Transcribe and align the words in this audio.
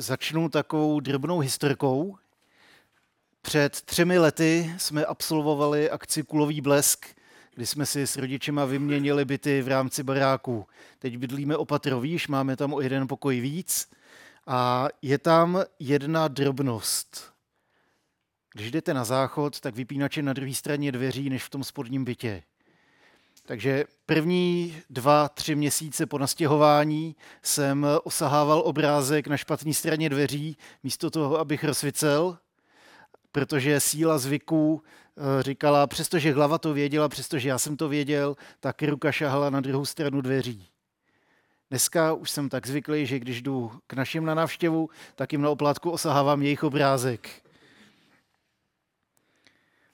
Začnu 0.00 0.48
takovou 0.48 1.00
drobnou 1.00 1.38
historkou. 1.38 2.16
Před 3.42 3.80
třemi 3.80 4.18
lety 4.18 4.74
jsme 4.78 5.04
absolvovali 5.04 5.90
akci 5.90 6.22
Kulový 6.22 6.60
blesk, 6.60 7.06
kdy 7.54 7.66
jsme 7.66 7.86
si 7.86 8.06
s 8.06 8.16
rodičema 8.16 8.64
vyměnili 8.64 9.24
byty 9.24 9.62
v 9.62 9.68
rámci 9.68 10.02
baráku. 10.02 10.66
Teď 10.98 11.16
bydlíme 11.16 11.56
opatro 11.56 12.02
máme 12.28 12.56
tam 12.56 12.74
o 12.74 12.80
jeden 12.80 13.08
pokoj 13.08 13.40
víc 13.40 13.90
a 14.46 14.88
je 15.02 15.18
tam 15.18 15.64
jedna 15.78 16.28
drobnost. 16.28 17.32
Když 18.54 18.70
jdete 18.70 18.94
na 18.94 19.04
záchod, 19.04 19.60
tak 19.60 19.74
vypínač 19.74 20.16
je 20.16 20.22
na 20.22 20.32
druhé 20.32 20.54
straně 20.54 20.92
dveří, 20.92 21.30
než 21.30 21.44
v 21.44 21.50
tom 21.50 21.64
spodním 21.64 22.04
bytě. 22.04 22.42
Takže 23.48 23.84
první 24.06 24.76
dva, 24.90 25.28
tři 25.28 25.54
měsíce 25.54 26.06
po 26.06 26.18
nastěhování 26.18 27.16
jsem 27.42 27.86
osahával 28.04 28.62
obrázek 28.64 29.26
na 29.28 29.36
špatné 29.36 29.74
straně 29.74 30.08
dveří, 30.08 30.56
místo 30.82 31.10
toho, 31.10 31.38
abych 31.38 31.64
rozsvicel, 31.64 32.38
protože 33.32 33.80
síla 33.80 34.18
zvyků 34.18 34.82
eh, 34.82 35.42
říkala, 35.42 35.86
přestože 35.86 36.32
hlava 36.32 36.58
to 36.58 36.74
věděla, 36.74 37.08
přestože 37.08 37.48
já 37.48 37.58
jsem 37.58 37.76
to 37.76 37.88
věděl, 37.88 38.36
tak 38.60 38.82
ruka 38.82 39.12
šahala 39.12 39.50
na 39.50 39.60
druhou 39.60 39.84
stranu 39.84 40.20
dveří. 40.20 40.68
Dneska 41.70 42.12
už 42.12 42.30
jsem 42.30 42.48
tak 42.48 42.66
zvyklý, 42.66 43.06
že 43.06 43.18
když 43.18 43.42
jdu 43.42 43.72
k 43.86 43.92
našim 43.92 44.24
na 44.24 44.34
návštěvu, 44.34 44.88
tak 45.14 45.32
jim 45.32 45.42
na 45.42 45.50
oplátku 45.50 45.90
osahávám 45.90 46.42
jejich 46.42 46.64
obrázek. 46.64 47.47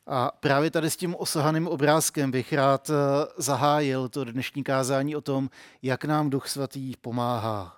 A 0.06 0.30
právě 0.40 0.70
tady 0.70 0.90
s 0.90 0.96
tím 0.96 1.14
osahaným 1.14 1.68
obrázkem 1.68 2.30
bych 2.30 2.52
rád 2.52 2.90
eh, 2.90 2.94
zahájil 3.36 4.08
to 4.08 4.24
dnešní 4.24 4.64
kázání 4.64 5.16
o 5.16 5.20
tom, 5.20 5.50
jak 5.82 6.04
nám 6.04 6.30
Duch 6.30 6.48
Svatý 6.48 6.92
pomáhá. 7.00 7.77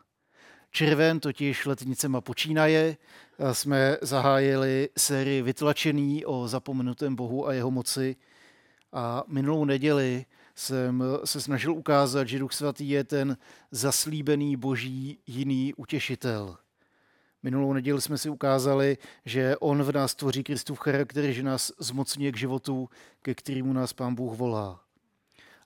Červen 0.71 1.21
totiž 1.21 1.67
letnicema 1.67 2.21
počínaje, 2.21 2.97
eh, 3.39 3.55
jsme 3.55 3.97
zahájili 4.03 4.89
sérii 4.99 5.43
Vytlačený 5.43 6.25
o 6.25 6.49
zapomenutém 6.49 7.17
Bohu 7.17 7.49
a 7.49 7.53
jeho 7.53 7.71
moci. 7.71 8.17
A 8.93 9.25
minulou 9.27 9.65
neděli 9.65 10.25
jsem 10.55 11.05
se 11.25 11.41
snažil 11.41 11.73
ukázat, 11.73 12.29
že 12.29 12.39
Duch 12.39 12.53
Svatý 12.53 12.89
je 12.89 13.05
ten 13.05 13.37
zaslíbený 13.71 14.57
boží 14.57 15.19
jiný 15.27 15.75
utěšitel– 15.75 16.57
Minulou 17.47 17.73
neděli 17.73 18.01
jsme 18.01 18.19
si 18.19 18.31
ukázali, 18.31 18.99
že 19.25 19.57
On 19.57 19.83
v 19.83 19.93
nás 19.93 20.15
tvoří 20.15 20.45
Kristův 20.45 20.79
charakter, 20.79 21.33
že 21.33 21.43
nás 21.43 21.73
zmocňuje 21.79 22.33
k 22.33 22.37
životu, 22.37 22.89
ke 23.23 23.35
kterému 23.35 23.73
nás 23.73 23.93
Pán 23.93 24.15
Bůh 24.15 24.39
volá. 24.39 24.81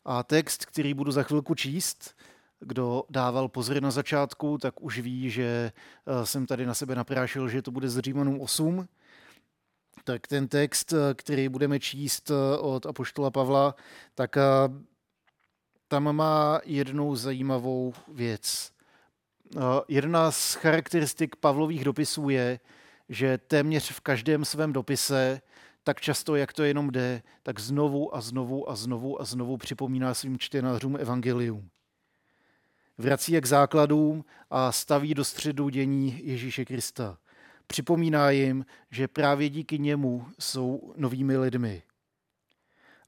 A 0.05 0.23
text, 0.23 0.67
který 0.67 0.95
budu 0.95 1.13
za 1.13 1.23
chvilku 1.23 1.55
číst, 1.55 2.17
kdo 2.59 3.05
dával 3.11 3.49
pozor 3.49 3.83
na 3.83 3.91
začátku, 3.91 4.59
tak 4.59 4.83
už 4.83 4.99
ví, 4.99 5.31
že 5.31 5.73
eh, 6.07 6.27
jsem 6.27 6.47
tady 6.47 6.67
na 6.67 6.75
sebe 6.75 6.95
naprášil, 6.95 7.49
že 7.49 7.63
to 7.63 7.71
bude 7.71 7.89
z 7.89 7.99
Římanům 7.99 8.41
8. 8.41 8.89
Tak 10.05 10.27
ten 10.27 10.49
text, 10.49 10.93
eh, 10.93 11.15
který 11.15 11.49
budeme 11.49 11.81
číst 11.81 12.31
eh, 12.31 12.59
od 12.59 12.87
Apoštola 12.87 13.31
Pavla, 13.31 13.75
tak 14.15 14.37
tam 15.89 16.17
má 16.17 16.61
jednou 16.65 17.17
zajímavou 17.17 17.93
věc. 18.09 18.73
Jedna 19.89 20.31
z 20.31 20.55
charakteristik 20.55 21.37
Pavlových 21.37 21.85
dopisů 21.85 22.29
je, 22.29 22.61
že 23.09 23.39
téměř 23.39 23.91
v 23.91 24.01
každém 24.01 24.45
svém 24.45 24.73
dopise, 24.73 25.41
tak 25.85 26.01
často, 26.01 26.37
jak 26.37 26.53
to 26.53 26.65
jenom 26.65 26.91
jde, 26.91 27.23
tak 27.43 27.61
znovu 27.61 28.17
a 28.17 28.21
znovu 28.21 28.71
a 28.71 28.77
znovu 28.77 29.21
a 29.21 29.25
znovu 29.25 29.57
připomíná 29.57 30.15
svým 30.15 30.39
čtenářům 30.39 30.97
evangelium. 30.97 31.71
Vrací 32.99 33.33
je 33.33 33.41
k 33.41 33.47
základům 33.47 34.25
a 34.51 34.73
staví 34.73 35.15
do 35.15 35.25
středu 35.25 35.69
dění 35.69 36.21
Ježíše 36.25 36.65
Krista. 36.65 37.19
Připomíná 37.67 38.31
jim, 38.31 38.67
že 38.91 39.09
právě 39.09 39.49
díky 39.49 39.79
němu 39.79 40.27
jsou 40.39 40.93
novými 40.97 41.37
lidmi. 41.37 41.83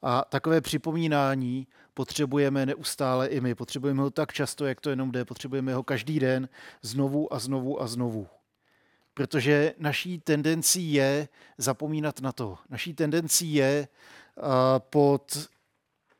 A 0.02 0.24
takové 0.28 0.60
připomínání 0.60 1.66
potřebujeme 1.94 2.66
neustále 2.66 3.26
i 3.26 3.40
my. 3.40 3.54
Potřebujeme 3.54 4.02
ho 4.02 4.10
tak 4.10 4.32
často, 4.32 4.66
jak 4.66 4.80
to 4.80 4.90
jenom 4.90 5.12
jde. 5.12 5.24
Potřebujeme 5.24 5.74
ho 5.74 5.82
každý 5.82 6.20
den 6.20 6.48
znovu 6.82 7.34
a 7.34 7.38
znovu 7.38 7.82
a 7.82 7.86
znovu. 7.86 8.28
Protože 9.14 9.74
naší 9.78 10.18
tendencí 10.20 10.92
je 10.92 11.28
zapomínat 11.58 12.20
na 12.20 12.32
to. 12.32 12.58
Naší 12.68 12.94
tendencí 12.94 13.54
je 13.54 13.88
pod 14.78 15.48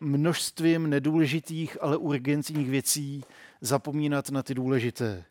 množstvím 0.01 0.91
nedůležitých, 0.91 1.83
ale 1.83 1.97
urgentních 1.97 2.71
věcí 2.71 3.25
zapomínat 3.61 4.31
na 4.31 4.43
ty 4.43 4.55
důležité. 4.55 5.25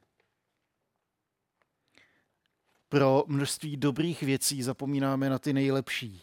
Pro 2.90 3.24
množství 3.28 3.78
dobrých 3.78 4.24
věcí 4.24 4.64
zapomínáme 4.64 5.30
na 5.30 5.40
ty 5.40 5.54
nejlepší. 5.54 6.22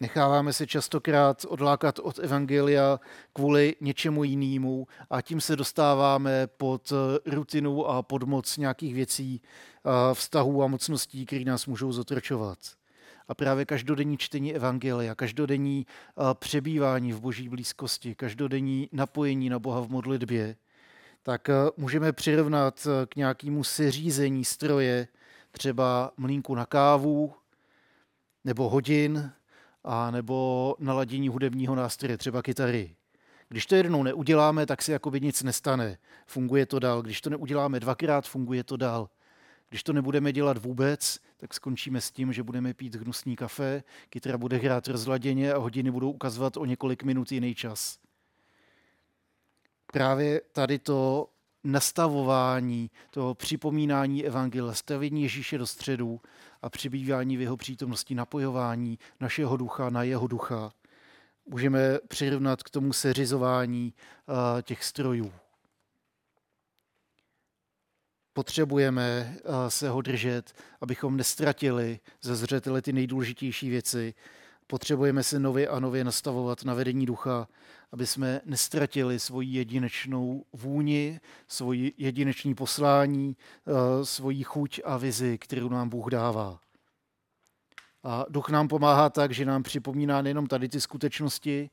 Necháváme 0.00 0.52
se 0.52 0.66
častokrát 0.66 1.44
odlákat 1.48 1.98
od 1.98 2.18
evangelia 2.18 3.00
kvůli 3.32 3.76
něčemu 3.80 4.24
jinému 4.24 4.86
a 5.10 5.22
tím 5.22 5.40
se 5.40 5.56
dostáváme 5.56 6.46
pod 6.46 6.92
rutinu 7.26 7.86
a 7.86 8.02
pod 8.02 8.22
moc 8.22 8.56
nějakých 8.56 8.94
věcí, 8.94 9.40
vztahů 10.14 10.62
a 10.62 10.66
mocností, 10.66 11.26
které 11.26 11.44
nás 11.44 11.66
můžou 11.66 11.92
zotročovat. 11.92 12.58
A 13.28 13.34
právě 13.34 13.64
každodenní 13.64 14.18
čtení 14.18 14.54
evangelia, 14.54 15.14
každodenní 15.14 15.86
přebývání 16.34 17.12
v 17.12 17.20
boží 17.20 17.48
blízkosti, 17.48 18.14
každodenní 18.14 18.88
napojení 18.92 19.48
na 19.48 19.58
Boha 19.58 19.80
v 19.80 19.88
modlitbě, 19.88 20.56
tak 21.22 21.50
můžeme 21.76 22.12
přirovnat 22.12 22.86
k 23.08 23.16
nějakému 23.16 23.64
seřízení 23.64 24.44
stroje, 24.44 25.08
třeba 25.50 26.12
mlínku 26.16 26.54
na 26.54 26.66
kávu, 26.66 27.32
nebo 28.44 28.68
hodin, 28.68 29.32
a 29.90 30.10
nebo 30.10 30.74
naladění 30.78 31.28
hudebního 31.28 31.74
nástroje, 31.74 32.18
třeba 32.18 32.42
kytary. 32.42 32.96
Když 33.48 33.66
to 33.66 33.74
jednou 33.74 34.02
neuděláme, 34.02 34.66
tak 34.66 34.82
si 34.82 34.92
jakoby 34.92 35.20
nic 35.20 35.42
nestane. 35.42 35.98
Funguje 36.26 36.66
to 36.66 36.78
dál. 36.78 37.02
Když 37.02 37.20
to 37.20 37.30
neuděláme 37.30 37.80
dvakrát, 37.80 38.28
funguje 38.28 38.64
to 38.64 38.76
dál. 38.76 39.08
Když 39.68 39.82
to 39.82 39.92
nebudeme 39.92 40.32
dělat 40.32 40.58
vůbec, 40.58 41.18
tak 41.36 41.54
skončíme 41.54 42.00
s 42.00 42.10
tím, 42.10 42.32
že 42.32 42.42
budeme 42.42 42.74
pít 42.74 42.94
hnusný 42.94 43.36
kafe, 43.36 43.82
kytara 44.10 44.38
bude 44.38 44.56
hrát 44.56 44.88
rozladěně 44.88 45.52
a 45.52 45.58
hodiny 45.58 45.90
budou 45.90 46.10
ukazovat 46.10 46.56
o 46.56 46.64
několik 46.64 47.02
minut 47.02 47.32
jiný 47.32 47.54
čas. 47.54 47.98
Právě 49.92 50.40
tady 50.52 50.78
to 50.78 51.28
nastavování, 51.64 52.90
toho 53.10 53.34
připomínání 53.34 54.26
evangelia, 54.26 54.74
stavění 54.74 55.22
Ježíše 55.22 55.58
do 55.58 55.66
středu 55.66 56.20
a 56.62 56.70
přibývání 56.70 57.36
v 57.36 57.40
jeho 57.40 57.56
přítomnosti, 57.56 58.14
napojování 58.14 58.98
našeho 59.20 59.56
ducha 59.56 59.90
na 59.90 60.02
jeho 60.02 60.26
ducha, 60.26 60.72
můžeme 61.46 61.98
přirovnat 62.08 62.62
k 62.62 62.70
tomu 62.70 62.92
seřizování 62.92 63.94
uh, 64.26 64.62
těch 64.62 64.84
strojů. 64.84 65.32
Potřebujeme 68.32 69.36
uh, 69.44 69.68
se 69.68 69.88
ho 69.88 70.02
držet, 70.02 70.52
abychom 70.80 71.16
nestratili 71.16 72.00
ze 72.22 72.36
zřetele 72.36 72.82
ty 72.82 72.92
nejdůležitější 72.92 73.70
věci. 73.70 74.14
Potřebujeme 74.70 75.22
se 75.22 75.38
nově 75.38 75.68
a 75.68 75.80
nově 75.80 76.04
nastavovat 76.04 76.64
na 76.64 76.74
vedení 76.74 77.06
ducha, 77.06 77.48
aby 77.92 78.06
jsme 78.06 78.40
nestratili 78.44 79.18
svoji 79.18 79.48
jedinečnou 79.48 80.44
vůni, 80.52 81.20
svoji 81.48 81.92
jedinečný 81.96 82.54
poslání, 82.54 83.36
eh, 83.66 84.04
svoji 84.04 84.42
chuť 84.42 84.80
a 84.84 84.96
vizi, 84.96 85.38
kterou 85.38 85.68
nám 85.68 85.88
Bůh 85.88 86.10
dává. 86.10 86.60
A 88.02 88.26
duch 88.28 88.48
nám 88.48 88.68
pomáhá 88.68 89.10
tak, 89.10 89.32
že 89.32 89.44
nám 89.44 89.62
připomíná 89.62 90.22
nejenom 90.22 90.46
tady 90.46 90.68
ty 90.68 90.80
skutečnosti, 90.80 91.70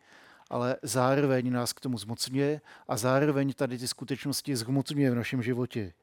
ale 0.50 0.78
zároveň 0.82 1.52
nás 1.52 1.74
k 1.74 1.80
tomu 1.80 1.98
zmocňuje 1.98 2.62
a 2.88 2.98
zároveň 2.98 3.54
tady 3.54 3.78
ty 3.78 3.88
skutečnosti 3.88 4.56
zhmotňuje 4.56 5.12
v 5.12 5.16
našem 5.16 5.44
životě. 5.44 5.94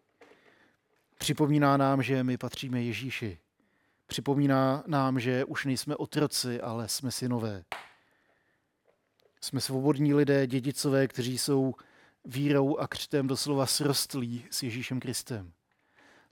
Připomíná 1.18 1.76
nám, 1.76 2.02
že 2.02 2.24
my 2.24 2.38
patříme 2.38 2.82
Ježíši. 2.82 3.38
Připomíná 4.12 4.84
nám, 4.86 5.20
že 5.20 5.44
už 5.44 5.64
nejsme 5.64 5.96
otroci, 5.96 6.60
ale 6.60 6.88
jsme 6.88 7.10
synové. 7.10 7.64
Jsme 9.40 9.60
svobodní 9.60 10.14
lidé, 10.14 10.46
dědicové, 10.46 11.08
kteří 11.08 11.38
jsou 11.38 11.74
vírou 12.24 12.76
a 12.76 12.88
křtem 12.88 13.26
doslova 13.26 13.66
srostlí 13.66 14.44
s 14.50 14.62
Ježíšem 14.62 15.00
Kristem. 15.00 15.52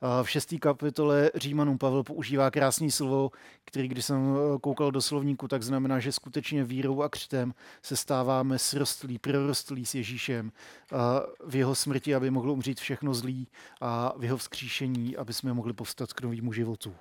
A 0.00 0.22
v 0.22 0.30
šestý 0.30 0.58
kapitole 0.58 1.30
Římanům 1.34 1.78
Pavel 1.78 2.02
používá 2.02 2.50
krásný 2.50 2.90
slovo, 2.90 3.30
který, 3.64 3.88
když 3.88 4.04
jsem 4.04 4.36
koukal 4.60 4.90
do 4.90 5.02
slovníku, 5.02 5.48
tak 5.48 5.62
znamená, 5.62 5.98
že 5.98 6.12
skutečně 6.12 6.64
vírou 6.64 7.02
a 7.02 7.08
křtem 7.08 7.54
se 7.82 7.96
stáváme 7.96 8.58
srostlí, 8.58 9.18
prorostlí 9.18 9.86
s 9.86 9.94
Ježíšem 9.94 10.52
a 10.92 11.22
v 11.46 11.56
jeho 11.56 11.74
smrti, 11.74 12.14
aby 12.14 12.30
mohlo 12.30 12.52
umřít 12.52 12.80
všechno 12.80 13.14
zlý 13.14 13.48
a 13.80 14.14
v 14.16 14.24
jeho 14.24 14.36
vzkříšení, 14.36 15.16
aby 15.16 15.32
jsme 15.32 15.52
mohli 15.52 15.72
povstat 15.72 16.12
k 16.12 16.22
novému 16.22 16.52
životu. 16.52 16.94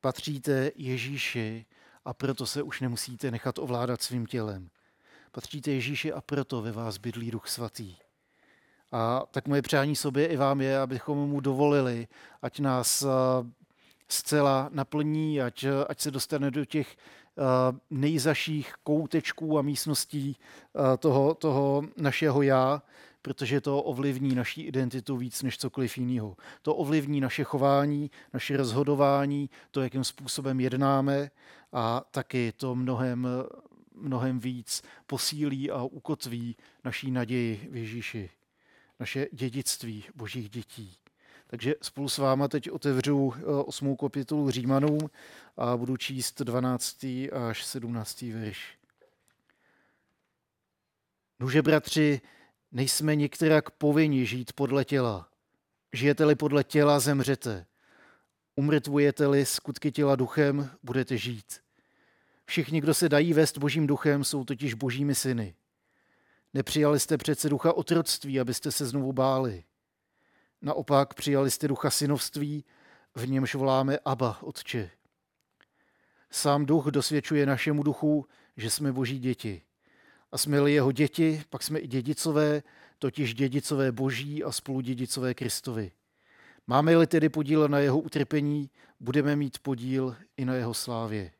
Patříte 0.00 0.70
Ježíši 0.76 1.66
a 2.04 2.14
proto 2.14 2.46
se 2.46 2.62
už 2.62 2.80
nemusíte 2.80 3.30
nechat 3.30 3.58
ovládat 3.58 4.02
svým 4.02 4.26
tělem. 4.26 4.68
Patříte 5.32 5.70
Ježíši 5.70 6.12
a 6.12 6.20
proto 6.20 6.62
ve 6.62 6.72
vás 6.72 6.98
bydlí 6.98 7.30
Duch 7.30 7.48
Svatý. 7.48 7.96
A 8.92 9.22
tak 9.30 9.48
moje 9.48 9.62
přání 9.62 9.96
sobě 9.96 10.26
i 10.26 10.36
vám 10.36 10.60
je, 10.60 10.78
abychom 10.78 11.18
mu 11.18 11.40
dovolili, 11.40 12.08
ať 12.42 12.60
nás 12.60 13.06
zcela 14.08 14.68
naplní, 14.72 15.42
ať, 15.42 15.64
ať 15.88 16.00
se 16.00 16.10
dostane 16.10 16.50
do 16.50 16.64
těch 16.64 16.96
nejzaších 17.90 18.74
koutečků 18.82 19.58
a 19.58 19.62
místností 19.62 20.36
toho, 20.98 21.34
toho 21.34 21.84
našeho 21.96 22.42
já, 22.42 22.82
protože 23.26 23.60
to 23.60 23.82
ovlivní 23.82 24.34
naší 24.34 24.62
identitu 24.62 25.16
víc 25.16 25.42
než 25.42 25.58
cokoliv 25.58 25.98
jiného. 25.98 26.36
To 26.62 26.74
ovlivní 26.74 27.20
naše 27.20 27.44
chování, 27.44 28.10
naše 28.32 28.56
rozhodování, 28.56 29.50
to, 29.70 29.82
jakým 29.82 30.04
způsobem 30.04 30.60
jednáme 30.60 31.30
a 31.72 32.02
taky 32.10 32.52
to 32.56 32.74
mnohem, 32.74 33.28
mnohem 33.94 34.38
víc 34.38 34.82
posílí 35.06 35.70
a 35.70 35.82
ukotví 35.82 36.56
naší 36.84 37.10
naději 37.10 37.68
v 37.70 37.76
Ježíši, 37.76 38.30
naše 39.00 39.28
dědictví 39.32 40.04
božích 40.14 40.50
dětí. 40.50 40.96
Takže 41.46 41.74
spolu 41.82 42.08
s 42.08 42.18
váma 42.18 42.48
teď 42.48 42.70
otevřu 42.70 43.34
eh, 43.36 43.44
osmou 43.44 43.96
kapitolu 43.96 44.50
Římanům 44.50 45.10
a 45.56 45.76
budu 45.76 45.96
číst 45.96 46.42
12. 46.42 47.04
až 47.48 47.64
17. 47.64 48.22
verš. 48.22 48.78
Nuže, 51.40 51.62
bratři, 51.62 52.20
nejsme 52.76 53.16
některak 53.16 53.70
povinni 53.70 54.26
žít 54.26 54.52
podle 54.52 54.84
těla. 54.84 55.28
Žijete-li 55.92 56.34
podle 56.34 56.64
těla, 56.64 57.00
zemřete. 57.00 57.66
Umrtvujete-li 58.56 59.46
skutky 59.46 59.92
těla 59.92 60.16
duchem, 60.16 60.70
budete 60.82 61.16
žít. 61.16 61.60
Všichni, 62.44 62.80
kdo 62.80 62.94
se 62.94 63.08
dají 63.08 63.32
vést 63.32 63.58
božím 63.58 63.86
duchem, 63.86 64.24
jsou 64.24 64.44
totiž 64.44 64.74
božími 64.74 65.14
syny. 65.14 65.54
Nepřijali 66.54 67.00
jste 67.00 67.18
přece 67.18 67.48
ducha 67.48 67.72
otroctví, 67.72 68.40
abyste 68.40 68.72
se 68.72 68.86
znovu 68.86 69.12
báli. 69.12 69.64
Naopak 70.62 71.14
přijali 71.14 71.50
jste 71.50 71.68
ducha 71.68 71.90
synovství, 71.90 72.64
v 73.14 73.28
němž 73.28 73.54
voláme 73.54 73.98
Abba, 74.04 74.42
Otče. 74.42 74.90
Sám 76.30 76.66
duch 76.66 76.86
dosvědčuje 76.86 77.46
našemu 77.46 77.82
duchu, 77.82 78.26
že 78.56 78.70
jsme 78.70 78.92
boží 78.92 79.18
děti. 79.18 79.62
A 80.32 80.38
jsme-li 80.38 80.72
jeho 80.72 80.92
děti, 80.92 81.42
pak 81.50 81.62
jsme 81.62 81.78
i 81.78 81.86
dědicové, 81.86 82.62
totiž 82.98 83.34
dědicové 83.34 83.92
boží 83.92 84.44
a 84.44 84.52
spoludědicové 84.52 85.34
Kristovi. 85.34 85.92
Máme-li 86.66 87.06
tedy 87.06 87.28
podíl 87.28 87.68
na 87.68 87.78
jeho 87.78 87.98
utrpení, 88.00 88.70
budeme 89.00 89.36
mít 89.36 89.58
podíl 89.58 90.16
i 90.36 90.44
na 90.44 90.54
jeho 90.54 90.74
slávě. 90.74 91.30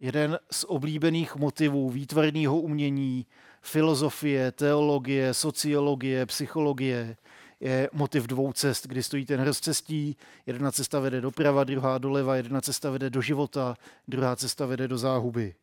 Jeden 0.00 0.38
z 0.50 0.64
oblíbených 0.64 1.36
motivů 1.36 1.90
výtvarného 1.90 2.60
umění, 2.60 3.26
filozofie, 3.62 4.52
teologie, 4.52 5.34
sociologie, 5.34 6.26
psychologie 6.26 7.16
je 7.60 7.90
motiv 7.92 8.26
dvou 8.26 8.52
cest, 8.52 8.86
kdy 8.86 9.02
stojí 9.02 9.26
ten 9.26 9.42
rozcestí. 9.42 10.16
Jedna 10.46 10.72
cesta 10.72 11.00
vede 11.00 11.20
doprava, 11.20 11.64
druhá 11.64 11.98
doleva, 11.98 12.36
jedna 12.36 12.60
cesta 12.60 12.90
vede 12.90 13.10
do 13.10 13.20
života, 13.20 13.76
druhá 14.08 14.36
cesta 14.36 14.66
vede 14.66 14.88
do 14.88 14.98
záhuby. 14.98 15.54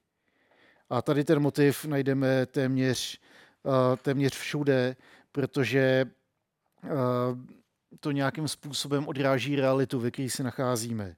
A 0.90 1.02
tady 1.02 1.24
ten 1.24 1.40
motiv 1.40 1.86
najdeme 1.86 2.46
téměř, 2.46 3.20
téměř 4.02 4.36
všude, 4.36 4.96
protože 5.32 6.06
to 8.00 8.12
nějakým 8.12 8.48
způsobem 8.48 9.08
odráží 9.08 9.56
realitu, 9.56 10.00
ve 10.00 10.12
které 10.12 10.30
se 10.30 10.44
nacházíme. 10.44 11.16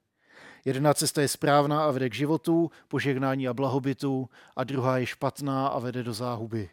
Jedna 0.66 0.94
cesta 0.94 1.22
je 1.22 1.28
správná 1.28 1.86
a 1.86 1.92
vede 1.92 2.10
k 2.10 2.14
životu, 2.14 2.72
požehnání 2.88 3.48
a 3.48 3.54
blahobytu, 3.54 4.30
a 4.56 4.64
druhá 4.64 4.98
je 4.98 5.06
špatná 5.06 5.68
a 5.68 5.80
vede 5.80 6.04
do 6.04 6.14
záhuby. 6.14 6.70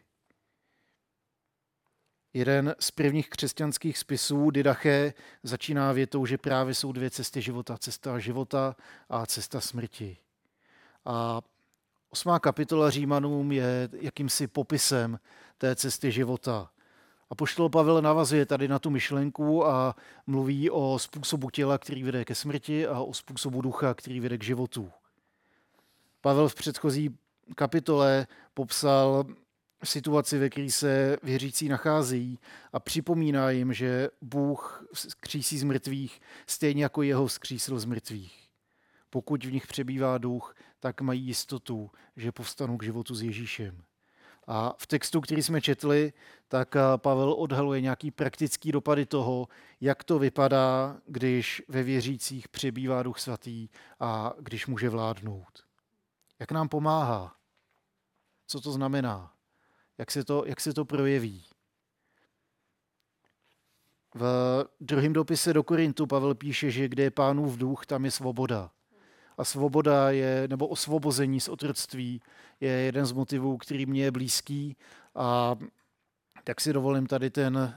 Jeden 2.32 2.74
z 2.80 2.90
prvních 2.90 3.28
křesťanských 3.28 3.98
spisů, 3.98 4.50
Didache, 4.50 5.14
začíná 5.42 5.92
větou, 5.92 6.26
že 6.26 6.38
právě 6.38 6.74
jsou 6.74 6.92
dvě 6.92 7.10
cesty 7.10 7.42
života. 7.42 7.78
Cesta 7.78 8.18
života 8.18 8.76
a 9.08 9.26
cesta 9.26 9.60
smrti. 9.60 10.16
A 11.04 11.40
osmá 12.10 12.38
kapitola 12.38 12.90
Římanům 12.90 13.52
je 13.52 13.88
jakýmsi 13.93 14.46
popisem 14.46 15.19
té 15.58 15.76
cesty 15.76 16.12
života. 16.12 16.70
A 17.31 17.34
poštol 17.34 17.69
Pavel 17.69 18.02
navazuje 18.02 18.46
tady 18.46 18.69
na 18.69 18.78
tu 18.78 18.90
myšlenku 18.90 19.66
a 19.66 19.96
mluví 20.26 20.70
o 20.70 20.99
způsobu 20.99 21.50
těla, 21.50 21.78
který 21.78 22.02
vede 22.02 22.25
ke 22.25 22.34
smrti 22.34 22.87
a 22.87 23.00
o 23.00 23.14
způsobu 23.14 23.62
ducha, 23.62 23.94
který 23.94 24.20
vede 24.20 24.38
k 24.38 24.44
životu. 24.44 24.90
Pavel 26.20 26.49
v 26.49 26.55
předchozí 26.55 27.19
kapitole 27.55 28.26
popsal 28.54 29.25
situaci, 29.84 30.38
ve 30.38 30.50
které 30.50 30.70
se 30.70 31.16
věřící 31.22 31.69
nachází 31.69 32.38
a 32.72 32.81
připomíná 32.81 33.50
jim, 33.50 33.72
že 33.72 34.08
Bůh 34.22 34.88
skřísí 34.93 35.58
z 35.58 35.62
mrtvých 35.62 36.20
stejně 36.46 36.82
jako 36.82 37.02
jeho 37.02 37.28
skřísil 37.28 37.78
z 37.78 37.84
mrtvých. 37.84 38.49
Pokud 39.11 39.44
v 39.44 39.52
nich 39.52 39.66
přebývá 39.66 40.19
duch, 40.19 40.54
tak 40.80 41.00
mají 41.00 41.22
jistotu, 41.22 41.90
že 42.16 42.32
povstanou 42.32 42.76
k 42.76 42.84
životu 42.84 43.14
s 43.14 43.22
Ježíšem. 43.22 43.82
A 44.46 44.75
v 44.78 44.86
textu, 44.86 45.20
který 45.20 45.42
jsme 45.42 45.60
četli, 45.60 46.12
tak 46.48 46.76
eh, 46.76 46.80
Pavel 46.96 47.32
odhaluje 47.32 47.80
nějaký 47.80 48.10
praktický 48.10 48.72
dopady 48.72 49.06
toho, 49.06 49.48
jak 49.80 50.04
to 50.04 50.19
vypadá, 50.19 50.96
když 51.06 51.62
ve 51.69 51.82
věřících 51.82 52.48
přebývá 52.48 53.02
Duch 53.02 53.19
Svatý 53.19 53.69
a 54.00 54.32
když 54.38 54.66
může 54.66 54.88
vládnout. 54.88 55.64
Jak 56.38 56.52
nám 56.52 56.69
pomáhá? 56.69 57.34
Co 58.46 58.60
to 58.60 58.72
znamená? 58.72 59.32
Jak 59.98 60.10
se 60.10 60.25
to, 60.25 60.44
jak 60.46 60.60
se 60.60 60.72
to 60.72 60.84
projeví? 60.84 61.44
V 64.14 64.64
druhém 64.80 65.12
dopise 65.12 65.52
do 65.52 65.62
Korintu 65.62 66.06
Pavel 66.06 66.34
píše, 66.34 66.70
že 66.70 66.88
kde 66.88 67.02
je 67.02 67.10
pánův 67.10 67.56
duch, 67.56 67.86
tam 67.86 68.04
je 68.04 68.10
svoboda 68.10 68.70
a 69.38 69.44
svoboda 69.44 70.11
je, 70.11 70.49
nebo 70.49 70.67
osvobození 70.67 71.40
z 71.40 71.49
otroctví 71.49 72.20
je 72.61 72.70
jeden 72.70 73.06
z 73.06 73.12
motivů, 73.12 73.56
který 73.56 73.87
mě 73.87 74.05
je 74.05 74.11
blízký 74.11 74.76
a 75.14 75.56
tak 76.44 76.61
si 76.61 76.73
dovolím 76.73 77.06
tady 77.06 77.31
ten 77.31 77.75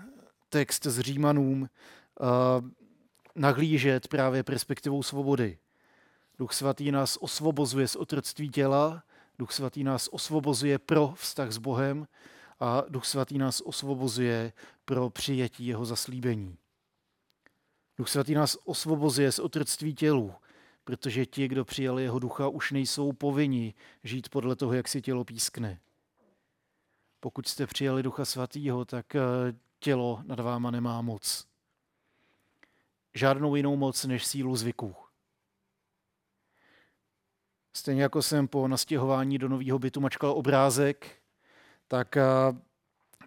text 0.49 0.85
s 0.85 0.99
Římanům 0.99 1.61
uh, 1.61 1.67
nahlížet 3.35 4.07
právě 4.07 4.43
perspektivou 4.43 5.03
svobody. 5.03 5.57
Duch 6.39 6.53
svatý 6.53 6.91
nás 6.91 7.17
osvobozuje 7.17 7.87
z 7.87 7.95
otroctví 7.95 8.49
těla, 8.49 9.03
Duch 9.39 9.51
svatý 9.51 9.83
nás 9.83 10.07
osvobozuje 10.07 10.79
pro 10.79 11.13
vztah 11.15 11.51
s 11.51 11.57
Bohem 11.57 12.07
a 12.59 12.83
Duch 12.89 13.05
svatý 13.05 13.37
nás 13.37 13.61
osvobozuje 13.61 14.53
pro 14.85 15.09
přijetí 15.09 15.67
jeho 15.67 15.85
zaslíbení. 15.85 16.57
Duch 17.97 18.09
svatý 18.09 18.33
nás 18.33 18.57
osvobozuje 18.65 19.31
z 19.31 19.39
otroctví 19.39 19.95
tělu, 19.95 20.33
protože 20.91 21.25
ti, 21.25 21.47
kdo 21.47 21.65
přijali 21.65 22.03
jeho 22.03 22.19
ducha, 22.19 22.47
už 22.47 22.71
nejsou 22.71 23.11
povinni 23.11 23.73
žít 24.03 24.29
podle 24.29 24.55
toho, 24.55 24.73
jak 24.73 24.87
si 24.87 25.01
tělo 25.01 25.23
pískne. 25.23 25.79
Pokud 27.19 27.47
jste 27.47 27.67
přijali 27.67 28.03
ducha 28.03 28.25
svatýho, 28.25 28.85
tak 28.85 29.15
eh, 29.15 29.19
tělo 29.79 30.21
nad 30.25 30.39
váma 30.39 30.71
nemá 30.71 31.01
moc. 31.01 31.47
Žádnou 33.13 33.55
jinou 33.55 33.75
moc 33.75 34.05
než 34.05 34.25
sílu 34.25 34.55
zvyků. 34.55 34.95
Stejně 37.73 38.03
jako 38.03 38.21
jsem 38.21 38.47
po 38.47 38.67
nastěhování 38.67 39.37
do 39.37 39.49
nového 39.49 39.79
bytu 39.79 40.01
mačkal 40.01 40.31
obrázek, 40.31 41.21
tak 41.87 42.17
eh, 42.17 42.23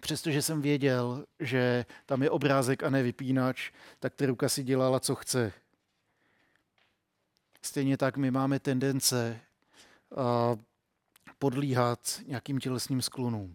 přestože 0.01 0.43
jsem 0.43 0.63
věděl, 0.63 1.27
že 1.41 1.87
tam 2.07 2.23
je 2.23 2.31
obrázek 2.31 2.83
a 2.83 2.91
ne 2.91 3.03
vypínač, 3.03 3.71
tak 4.01 4.15
ta 4.15 4.27
ruka 4.27 4.49
si 4.49 4.63
dělala, 4.63 5.01
co 5.01 5.15
chce. 5.15 5.64
Stejně 7.65 7.97
tak 7.97 8.17
my 8.17 8.31
máme 8.31 8.61
tendence 8.61 9.41
podlíhat 11.39 12.21
nějakým 12.27 12.59
tělesným 12.59 13.03
sklonům. 13.03 13.55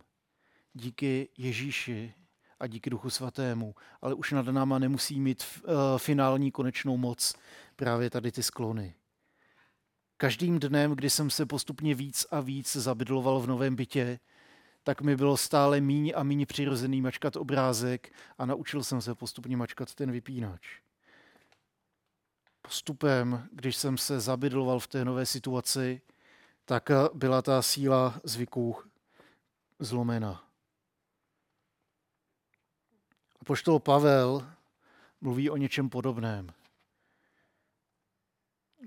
Díky 0.74 1.30
Ježíši 1.38 2.14
a 2.60 2.68
díky 2.68 2.90
Duchu 2.90 3.10
Svatému, 3.10 3.76
ale 4.02 4.14
už 4.14 4.32
nad 4.32 4.46
náma 4.46 4.80
nemusí 4.80 5.20
mít 5.20 5.44
finální 5.98 6.52
konečnou 6.52 6.98
moc 6.98 7.36
právě 7.76 8.10
tady 8.10 8.32
ty 8.32 8.44
sklony. 8.44 8.96
Každým 10.18 10.60
dnem, 10.60 10.92
kdy 10.92 11.10
jsem 11.10 11.30
se 11.30 11.46
postupně 11.46 11.96
víc 11.96 12.26
a 12.32 12.40
víc 12.40 12.76
zabydloval 12.76 13.40
v 13.40 13.48
novém 13.48 13.76
bytě, 13.76 14.20
tak 14.84 15.02
mi 15.02 15.16
bylo 15.16 15.38
stále 15.38 15.82
míň 15.82 16.14
a 16.16 16.24
míň 16.24 16.46
přirozený 16.46 17.02
mačkat 17.02 17.36
obrázek 17.36 18.14
a 18.38 18.46
naučil 18.46 18.84
jsem 18.84 19.02
se 19.02 19.16
postupně 19.16 19.58
mačkat 19.58 19.96
ten 19.96 20.12
vypínač 20.12 20.80
postupem, 22.70 23.50
když 23.52 23.76
jsem 23.76 23.98
se 23.98 24.20
zabydloval 24.20 24.80
v 24.80 24.88
té 24.88 25.06
nové 25.06 25.26
situaci, 25.26 26.02
tak 26.66 26.90
byla 27.14 27.42
ta 27.42 27.62
síla 27.62 28.22
zvyků 28.24 28.76
zlomena. 29.80 30.44
Poštol 33.46 33.80
Pavel 33.80 34.48
mluví 35.22 35.50
o 35.50 35.58
něčem 35.58 35.90
podobném. 35.90 36.50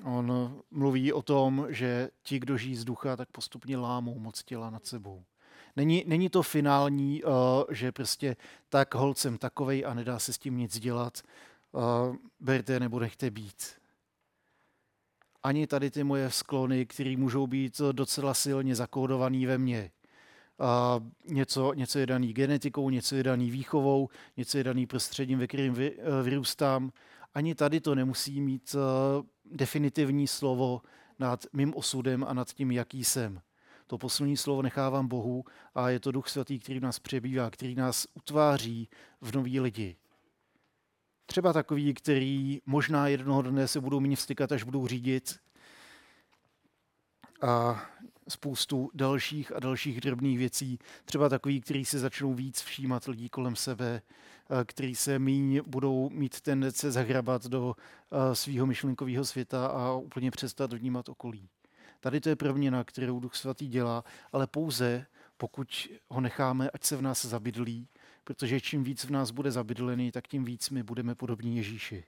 On 0.04 0.62
mluví 0.70 1.12
o 1.12 1.22
tom, 1.22 1.66
že 1.68 2.10
ti, 2.22 2.38
kdo 2.38 2.56
žijí 2.56 2.76
z 2.76 2.84
ducha, 2.84 3.16
tak 3.16 3.30
postupně 3.30 3.76
lámou 3.76 4.18
moc 4.18 4.42
těla 4.42 4.70
nad 4.70 4.86
sebou. 4.86 5.24
Není, 5.76 6.04
není 6.06 6.28
to 6.28 6.42
finální, 6.42 7.22
uh, 7.24 7.32
že 7.70 7.92
prostě 7.92 8.36
tak 8.68 8.94
holcem 8.94 9.38
takovej 9.38 9.86
a 9.86 9.94
nedá 9.94 10.18
se 10.18 10.32
s 10.32 10.38
tím 10.38 10.56
nic 10.56 10.78
dělat, 10.78 11.22
uh, 11.72 12.16
berte 12.40 12.80
nebo 12.80 13.00
nechte 13.00 13.30
být. 13.30 13.82
Ani 15.42 15.66
tady 15.66 15.90
ty 15.90 16.04
moje 16.04 16.30
sklony, 16.30 16.86
které 16.86 17.16
můžou 17.16 17.46
být 17.46 17.80
docela 17.92 18.34
silně 18.34 18.74
zakódované 18.74 19.46
ve 19.46 19.58
mně. 19.58 19.90
Uh, 20.60 21.06
něco, 21.34 21.72
něco 21.72 21.98
je 21.98 22.06
daný 22.06 22.32
genetikou, 22.32 22.90
něco 22.90 23.16
je 23.16 23.22
daný 23.22 23.50
výchovou, 23.50 24.08
něco 24.36 24.58
je 24.58 24.64
daný 24.64 24.86
prostředím, 24.86 25.38
ve 25.38 25.46
kterým 25.46 25.74
vy, 25.74 25.96
uh, 25.96 26.22
vyrůstám. 26.22 26.92
Ani 27.34 27.54
tady 27.54 27.80
to 27.80 27.94
nemusí 27.94 28.40
mít 28.40 28.74
uh, 28.74 28.80
definitivní 29.44 30.26
slovo 30.26 30.82
nad 31.18 31.46
mým 31.52 31.74
osudem 31.76 32.24
a 32.28 32.34
nad 32.34 32.52
tím, 32.52 32.70
jaký 32.70 33.04
jsem. 33.04 33.40
To 33.86 33.98
poslední 33.98 34.36
slovo 34.36 34.62
nechávám 34.62 35.08
Bohu 35.08 35.44
a 35.74 35.90
je 35.90 36.00
to 36.00 36.12
Duch 36.12 36.28
Svatý, 36.28 36.58
který 36.58 36.80
nás 36.80 36.98
přebývá, 36.98 37.50
který 37.50 37.74
nás 37.74 38.06
utváří 38.14 38.88
v 39.20 39.36
nový 39.36 39.60
lidi. 39.60 39.96
Třeba 41.26 41.52
takový, 41.52 41.94
který 41.94 42.60
možná 42.66 43.08
jednoho 43.08 43.42
dne 43.42 43.68
se 43.68 43.80
budou 43.80 44.00
méně 44.00 44.16
vstykat, 44.16 44.52
až 44.52 44.62
budou 44.62 44.86
řídit. 44.86 45.38
A 47.42 47.82
spoustu 48.28 48.90
dalších 48.94 49.56
a 49.56 49.60
dalších 49.60 50.00
drobných 50.00 50.38
věcí. 50.38 50.78
Třeba 51.04 51.28
takový, 51.28 51.60
který 51.60 51.84
se 51.84 51.98
začnou 51.98 52.34
víc 52.34 52.60
všímat 52.60 53.04
lidí 53.04 53.28
kolem 53.28 53.56
sebe, 53.56 54.02
který 54.64 54.94
se 54.94 55.18
míň 55.18 55.60
budou 55.66 56.10
mít 56.10 56.40
tendence 56.40 56.90
zahrabat 56.90 57.46
do 57.46 57.76
svého 58.32 58.66
myšlenkového 58.66 59.24
světa 59.24 59.66
a 59.66 59.92
úplně 59.92 60.30
přestat 60.30 60.72
vnímat 60.72 61.08
okolí. 61.08 61.48
Tady 62.00 62.20
to 62.20 62.28
je 62.28 62.36
proměna, 62.36 62.84
kterou 62.84 63.20
Duch 63.20 63.34
Svatý 63.34 63.68
dělá, 63.68 64.04
ale 64.32 64.46
pouze 64.46 65.06
pokud 65.36 65.88
ho 66.08 66.20
necháme, 66.20 66.70
ať 66.70 66.84
se 66.84 66.96
v 66.96 67.02
nás 67.02 67.24
zabydlí, 67.24 67.88
protože 68.24 68.60
čím 68.60 68.84
víc 68.84 69.04
v 69.04 69.10
nás 69.10 69.30
bude 69.30 69.50
zabydlený, 69.50 70.12
tak 70.12 70.28
tím 70.28 70.44
víc 70.44 70.70
my 70.70 70.82
budeme 70.82 71.14
podobní 71.14 71.56
Ježíši. 71.56 72.04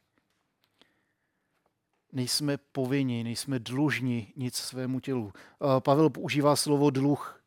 Nejsme 2.12 2.56
povinni, 2.56 3.24
nejsme 3.24 3.58
dlužni 3.58 4.32
nic 4.36 4.54
svému 4.54 5.00
tělu. 5.00 5.32
Pavel 5.78 6.10
používá 6.10 6.56
slovo 6.56 6.90
dluh. 6.90 7.40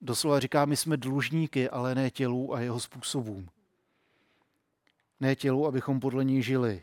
Doslova 0.00 0.40
říká, 0.40 0.64
my 0.64 0.76
jsme 0.76 0.96
dlužníky, 0.96 1.70
ale 1.70 1.94
ne 1.94 2.10
tělu 2.10 2.54
a 2.54 2.60
jeho 2.60 2.80
způsobům. 2.80 3.48
Ne 5.20 5.36
tělu, 5.36 5.66
abychom 5.66 6.00
podle 6.00 6.24
něj 6.24 6.42
žili. 6.42 6.82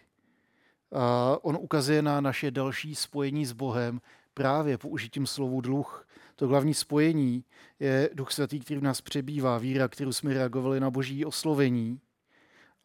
A 0.92 1.38
on 1.42 1.58
ukazuje 1.62 2.02
na 2.02 2.22
naše 2.22 2.52
další 2.52 2.96
spojení 2.96 3.46
s 3.46 3.52
Bohem 3.52 4.02
právě 4.34 4.78
použitím 4.78 5.28
slovu 5.28 5.62
dluh. 5.62 6.08
To 6.40 6.48
hlavní 6.48 6.74
spojení 6.74 7.44
je 7.80 8.10
Duch 8.14 8.32
Svatý, 8.32 8.60
který 8.60 8.80
v 8.80 8.84
nás 8.84 9.02
přebývá, 9.02 9.58
víra, 9.58 9.88
kterou 9.88 10.12
jsme 10.12 10.34
reagovali 10.34 10.80
na 10.80 10.90
boží 10.90 11.26
oslovení 11.26 12.02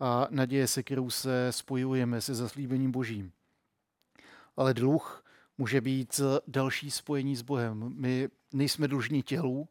a 0.00 0.26
naděje, 0.30 0.66
se 0.66 0.82
kterou 0.82 1.10
se 1.10 1.46
spojujeme 1.50 2.20
se 2.20 2.34
zaslíbením 2.34 2.92
božím. 2.92 3.32
Ale 4.56 4.74
dluh 4.74 5.24
může 5.58 5.80
být 5.80 6.20
další 6.46 6.90
spojení 6.90 7.36
s 7.36 7.42
Bohem. 7.42 7.92
My 7.96 8.28
nejsme 8.52 8.88
dlužní 8.88 9.22
tělu. 9.22 9.68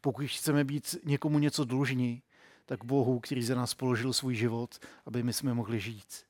Pokud 0.00 0.26
chceme 0.26 0.64
být 0.64 0.96
někomu 1.04 1.38
něco 1.38 1.64
dlužní, 1.64 2.22
tak 2.66 2.84
Bohu, 2.84 3.20
který 3.20 3.42
za 3.42 3.54
nás 3.54 3.74
položil 3.74 4.12
svůj 4.12 4.34
život, 4.34 4.78
aby 5.06 5.22
my 5.22 5.32
jsme 5.32 5.54
mohli 5.54 5.80
žít. 5.80 6.24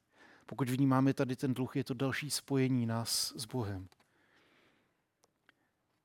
Pokud 0.46 0.70
vnímáme 0.70 1.14
tady 1.14 1.36
ten 1.36 1.54
dluh, 1.54 1.76
je 1.76 1.84
to 1.84 1.94
další 1.94 2.30
spojení 2.30 2.86
nás 2.86 3.32
s 3.36 3.44
Bohem. 3.44 3.88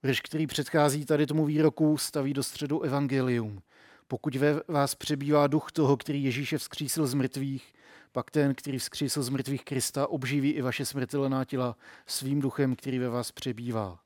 Verš, 0.04 0.22
který 0.22 0.48
předchází 0.48 1.06
tady 1.06 1.26
tomu 1.26 1.46
výroku, 1.46 1.98
staví 1.98 2.34
do 2.34 2.44
středu 2.44 2.82
evangelium. 2.82 3.62
Pokud 4.08 4.36
ve 4.36 4.62
vás 4.68 4.96
přebývá 4.96 5.48
duch 5.48 5.72
toho, 5.72 5.98
který 5.98 6.24
Ježíše 6.24 6.58
vzkřísil 6.58 7.08
z 7.08 7.14
mrtvých, 7.14 7.74
pak 8.12 8.32
ten, 8.32 8.56
který 8.56 8.78
vzkřísil 8.78 9.24
z 9.24 9.30
mrtvých 9.30 9.66
Krista, 9.66 10.08
obživí 10.08 10.52
i 10.52 10.62
vaše 10.62 10.86
smrtelná 10.86 11.46
těla 11.46 11.76
svým 12.06 12.40
duchem, 12.40 12.76
který 12.76 13.00
ve 13.00 13.10
vás 13.10 13.32
přebývá. 13.32 14.00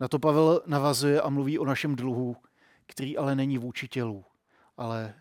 Na 0.00 0.08
to 0.08 0.18
Pavel 0.18 0.62
navazuje 0.66 1.20
a 1.20 1.30
mluví 1.30 1.58
o 1.58 1.64
našem 1.64 1.96
dluhu, 1.96 2.36
který 2.86 3.16
ale 3.16 3.34
není 3.34 3.58
vůči 3.58 3.88
tělu, 3.88 4.24
ale 4.76 5.14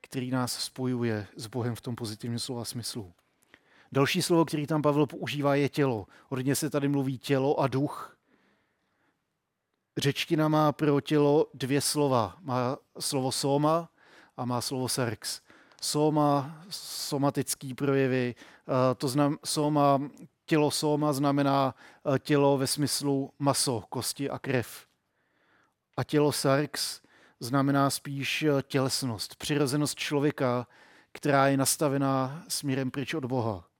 který 0.00 0.30
nás 0.30 0.52
spojuje 0.52 1.26
s 1.36 1.46
Bohem 1.46 1.74
v 1.74 1.80
tom 1.80 1.94
pozitivním 1.94 2.38
slova 2.38 2.64
smyslu. 2.64 3.12
Další 3.92 4.22
slovo, 4.22 4.44
který 4.44 4.66
tam 4.66 4.82
Pavel 4.82 5.06
používá, 5.06 5.54
je 5.54 5.68
tělo. 5.68 6.06
Hodně 6.28 6.54
se 6.54 6.70
tady 6.70 6.88
mluví 6.88 7.18
tělo 7.18 7.60
a 7.60 7.68
duch. 7.68 8.11
Řečtina 9.96 10.48
má 10.48 10.72
pro 10.72 11.00
tělo 11.00 11.46
dvě 11.54 11.80
slova. 11.80 12.36
Má 12.40 12.76
slovo 13.00 13.32
soma 13.32 13.88
a 14.36 14.44
má 14.44 14.60
slovo 14.60 14.88
sarx. 14.88 15.40
Soma, 15.82 16.62
somatický 16.70 17.74
projevy, 17.74 18.34
eh, 18.34 18.94
to 18.94 19.08
znam, 19.08 19.38
soma, 19.44 20.02
tělo 20.46 20.70
soma 20.70 21.12
znamená 21.12 21.74
eh, 22.14 22.18
tělo 22.18 22.58
ve 22.58 22.66
smyslu 22.66 23.32
maso, 23.38 23.84
kosti 23.88 24.30
a 24.30 24.38
krev. 24.38 24.86
A 25.96 26.04
tělo 26.04 26.32
sarx 26.32 27.00
znamená 27.40 27.90
spíš 27.90 28.42
eh, 28.42 28.62
tělesnost, 28.62 29.36
přirozenost 29.36 29.98
člověka, 29.98 30.66
která 31.12 31.48
je 31.48 31.56
nastavená 31.56 32.44
směrem 32.48 32.90
pryč 32.90 33.14
od 33.14 33.24
Boha 33.24 33.71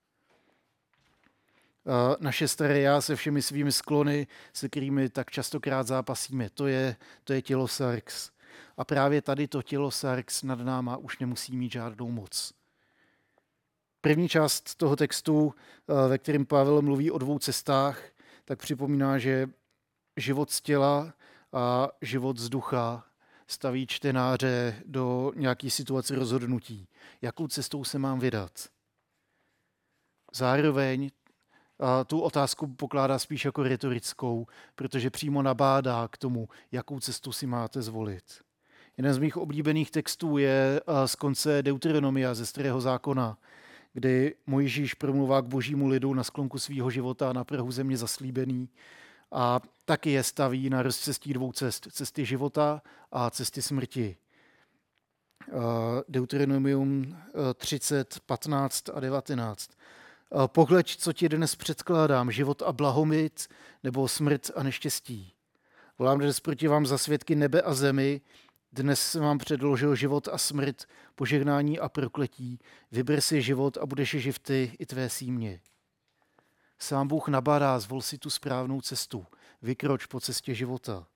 naše 2.19 2.47
staré 2.47 2.79
já 2.79 3.01
se 3.01 3.15
všemi 3.15 3.41
svými 3.41 3.71
sklony, 3.71 4.27
se 4.53 4.69
kterými 4.69 5.09
tak 5.09 5.31
častokrát 5.31 5.87
zápasíme. 5.87 6.49
To 6.49 6.67
je, 6.67 6.95
to 7.23 7.33
je 7.33 7.41
tělo 7.41 7.67
Sarx. 7.67 8.31
A 8.77 8.85
právě 8.85 9.21
tady 9.21 9.47
to 9.47 9.61
tělo 9.61 9.91
Sarx 9.91 10.43
nad 10.43 10.59
náma 10.59 10.97
už 10.97 11.19
nemusí 11.19 11.57
mít 11.57 11.71
žádnou 11.71 12.11
moc. 12.11 12.53
První 14.01 14.29
část 14.29 14.75
toho 14.75 14.95
textu, 14.95 15.55
ve 16.07 16.17
kterém 16.17 16.45
Pavel 16.45 16.81
mluví 16.81 17.11
o 17.11 17.17
dvou 17.17 17.39
cestách, 17.39 18.03
tak 18.45 18.59
připomíná, 18.59 19.17
že 19.17 19.49
život 20.17 20.51
z 20.51 20.61
těla 20.61 21.13
a 21.53 21.89
život 22.01 22.37
z 22.37 22.49
ducha 22.49 23.05
staví 23.47 23.87
čtenáře 23.87 24.81
do 24.85 25.31
nějaké 25.35 25.69
situace 25.69 26.15
rozhodnutí. 26.15 26.87
Jakou 27.21 27.47
cestou 27.47 27.83
se 27.83 27.99
mám 27.99 28.19
vydat? 28.19 28.51
Zároveň 30.33 31.11
tu 32.07 32.19
otázku 32.19 32.67
pokládá 32.67 33.19
spíš 33.19 33.45
jako 33.45 33.63
retorickou, 33.63 34.47
protože 34.75 35.09
přímo 35.09 35.41
nabádá 35.41 36.07
k 36.07 36.17
tomu, 36.17 36.49
jakou 36.71 36.99
cestu 36.99 37.31
si 37.31 37.47
máte 37.47 37.81
zvolit. 37.81 38.23
Jeden 38.97 39.13
z 39.13 39.17
mých 39.17 39.37
oblíbených 39.37 39.91
textů 39.91 40.37
je 40.37 40.81
z 41.05 41.15
konce 41.15 41.63
Deuteronomia 41.63 42.33
ze 42.33 42.45
Starého 42.45 42.81
zákona, 42.81 43.37
kdy 43.93 44.35
Mojžíš 44.47 44.93
promluvá 44.93 45.41
k 45.41 45.47
božímu 45.47 45.87
lidu 45.87 46.13
na 46.13 46.23
sklonku 46.23 46.59
svého 46.59 46.89
života 46.89 47.33
na 47.33 47.43
prahu 47.43 47.71
země 47.71 47.97
zaslíbený 47.97 48.69
a 49.31 49.61
taky 49.85 50.11
je 50.11 50.23
staví 50.23 50.69
na 50.69 50.81
rozcestí 50.81 51.33
dvou 51.33 51.51
cest. 51.51 51.87
Cesty 51.91 52.25
života 52.25 52.81
a 53.11 53.29
cesty 53.29 53.61
smrti. 53.61 54.17
Deuteronomium 56.07 57.17
30, 57.55 58.19
15 58.25 58.89
a 58.93 58.99
19. 58.99 59.71
Pohled, 60.47 60.87
co 60.87 61.13
ti 61.13 61.29
dnes 61.29 61.55
předkládám, 61.55 62.31
život 62.31 62.61
a 62.61 62.73
blahomit, 62.73 63.47
nebo 63.83 64.07
smrt 64.07 64.51
a 64.55 64.63
neštěstí. 64.63 65.33
Volám 65.99 66.19
dnes 66.19 66.39
proti 66.39 66.67
vám 66.67 66.85
za 66.85 66.97
svědky 66.97 67.35
nebe 67.35 67.61
a 67.61 67.73
zemi, 67.73 68.21
dnes 68.71 69.01
jsem 69.01 69.21
vám 69.21 69.37
předložil 69.37 69.95
život 69.95 70.27
a 70.27 70.37
smrt, 70.37 70.85
požehnání 71.15 71.79
a 71.79 71.89
prokletí. 71.89 72.59
Vyber 72.91 73.21
si 73.21 73.41
život 73.41 73.77
a 73.77 73.85
budeš 73.85 74.09
živ 74.09 74.39
ty 74.39 74.71
i 74.79 74.85
tvé 74.85 75.09
símě. 75.09 75.61
Sám 76.79 77.07
Bůh 77.07 77.27
nabádá, 77.27 77.79
zvol 77.79 78.01
si 78.01 78.17
tu 78.17 78.29
správnou 78.29 78.81
cestu, 78.81 79.25
vykroč 79.61 80.05
po 80.05 80.19
cestě 80.19 80.53
života. 80.53 81.07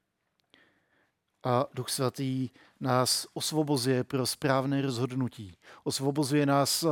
A 1.43 1.65
Duch 1.73 1.89
Svatý 1.89 2.49
nás 2.79 3.27
osvobozuje 3.33 4.03
pro 4.03 4.25
správné 4.25 4.81
rozhodnutí. 4.81 5.57
Osvobozuje 5.83 6.45
nás 6.45 6.85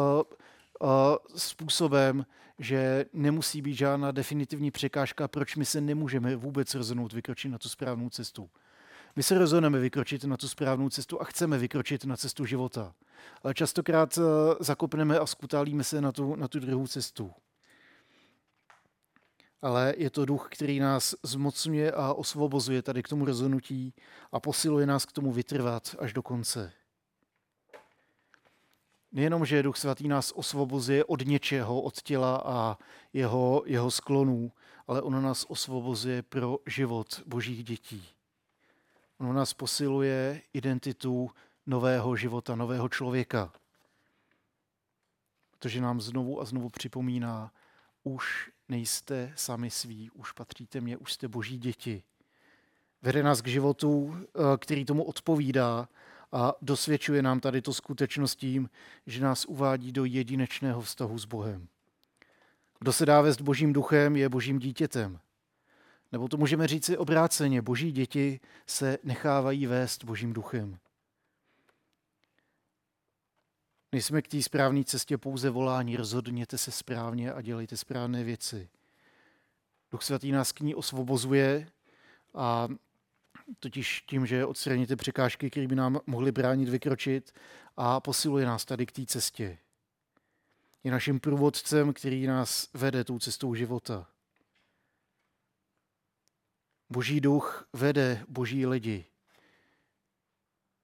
způsobem, 1.36 2.26
že 2.60 3.06
nemusí 3.14 3.62
být 3.62 3.74
žádná 3.74 4.12
definitivní 4.12 4.72
překážka, 4.72 5.28
proč 5.28 5.56
my 5.56 5.66
se 5.66 5.82
nemůžeme 5.82 6.36
vůbec 6.36 6.76
rozhodnout 6.76 7.14
vykročit 7.14 7.52
na 7.52 7.58
tu 7.58 7.70
správnou 7.70 8.10
cestu. 8.10 8.50
My 9.16 9.24
se 9.24 9.38
rozhodneme 9.38 9.80
vykročit 9.80 10.24
na 10.24 10.38
tu 10.38 10.48
správnou 10.48 10.90
cestu 10.90 11.22
a 11.22 11.24
chceme 11.24 11.58
vykročit 11.58 12.06
na 12.06 12.18
cestu 12.18 12.46
života. 12.46 12.94
Ale 13.44 13.54
častokrát 13.54 14.20
zakopneme 14.60 15.20
a 15.20 15.26
skutálíme 15.26 15.84
se 15.84 16.02
na 16.02 16.12
tu, 16.12 16.36
na 16.36 16.48
tu 16.48 16.60
druhou 16.60 16.88
cestu. 16.88 17.32
Ale 19.62 19.94
je 19.98 20.10
to 20.10 20.26
duch, 20.26 20.48
který 20.52 20.80
nás 20.80 21.16
zmocňuje 21.24 21.92
a 21.92 22.14
osvobozuje 22.14 22.82
tady 22.82 23.04
k 23.04 23.08
tomu 23.08 23.26
rozhodnutí 23.26 23.94
a 24.32 24.40
posiluje 24.40 24.86
nás 24.86 25.06
k 25.06 25.12
tomu 25.12 25.32
vytrvat 25.32 25.96
až 26.00 26.14
do 26.14 26.24
konce. 26.24 26.74
Nejenom, 29.16 29.46
že 29.46 29.64
Duch 29.64 29.78
Svatý 29.78 30.08
nás 30.08 30.32
osvobozuje 30.32 31.06
od 31.06 31.26
něčeho, 31.26 31.82
od 31.82 32.02
těla 32.02 32.42
a 32.46 32.78
jeho, 33.14 33.64
jeho 33.66 33.92
sklonů, 33.92 34.52
ale 34.88 35.02
on 35.02 35.24
nás 35.24 35.46
osvobozuje 35.48 36.22
pro 36.24 36.58
život 36.66 37.24
božích 37.26 37.64
dětí. 37.64 38.08
Ono 39.20 39.34
nás 39.34 39.54
posiluje 39.54 40.42
identitu 40.54 41.32
nového 41.66 42.16
života, 42.16 42.56
nového 42.56 42.90
člověka. 42.90 43.54
Protože 45.52 45.82
nám 45.82 46.02
znovu 46.02 46.42
a 46.42 46.46
znovu 46.46 46.70
připomíná, 46.70 47.52
už 48.04 48.52
nejste 48.70 49.34
sami 49.36 49.70
sví, 49.70 50.12
už 50.12 50.32
patříte 50.32 50.82
mě, 50.82 50.98
už 50.98 51.14
jste 51.14 51.28
boží 51.28 51.58
děti. 51.58 52.04
Vede 53.02 53.24
nás 53.24 53.42
k 53.42 53.48
životu, 53.48 54.16
eh, 54.18 54.58
který 54.58 54.86
tomu 54.86 55.04
odpovídá 55.04 55.88
a 56.36 56.54
dosvědčuje 56.62 57.22
nám 57.22 57.40
tady 57.40 57.62
to 57.62 57.74
skutečnost 57.74 58.36
tím, 58.36 58.70
že 59.06 59.22
nás 59.22 59.46
uvádí 59.46 59.92
do 59.92 60.06
jedinečného 60.06 60.82
vztahu 60.82 61.18
s 61.18 61.26
Bohem. 61.26 61.68
Kdo 62.80 62.94
se 62.94 63.06
dá 63.06 63.22
vést 63.22 63.42
božím 63.42 63.74
duchem, 63.74 64.16
je 64.16 64.30
božím 64.30 64.60
dítětem. 64.60 65.20
Nebo 66.12 66.28
to 66.28 66.38
můžeme 66.38 66.68
říct 66.68 66.86
si 66.86 66.98
obráceně. 66.98 67.62
Boží 67.62 67.92
děti 67.92 68.40
se 68.68 68.98
nechávají 69.04 69.68
vést 69.68 70.04
božím 70.04 70.34
duchem. 70.34 70.78
Nejsme 73.92 74.22
k 74.22 74.28
té 74.28 74.42
správné 74.42 74.84
cestě 74.84 75.18
pouze 75.18 75.50
volání, 75.50 75.98
rozhodněte 75.98 76.58
se 76.58 76.72
správně 76.72 77.34
a 77.34 77.42
dělejte 77.42 77.78
správné 77.78 78.24
věci. 78.24 78.70
Duch 79.92 80.04
svatý 80.04 80.32
nás 80.32 80.52
k 80.52 80.60
ní 80.60 80.76
osvobozuje 80.76 81.68
a 82.34 82.68
totiž 83.60 84.02
tím, 84.02 84.26
že 84.26 84.46
odstraníte 84.46 84.96
překážky, 84.96 85.50
které 85.50 85.68
by 85.68 85.76
nám 85.76 86.00
mohly 86.06 86.32
bránit 86.32 86.70
vykročit 86.70 87.32
a 87.78 88.00
posiluje 88.00 88.46
nás 88.46 88.66
tady 88.66 88.86
k 88.86 88.92
té 88.92 89.06
cestě. 89.06 89.58
Je 90.84 90.92
naším 90.92 91.20
průvodcem, 91.20 91.94
který 91.94 92.28
nás 92.28 92.70
vede 92.74 93.04
tou 93.04 93.20
cestou 93.20 93.56
života. 93.56 94.08
Boží 96.90 97.22
duch 97.22 97.68
vede 97.74 98.26
boží 98.28 98.66
lidi. 98.66 99.06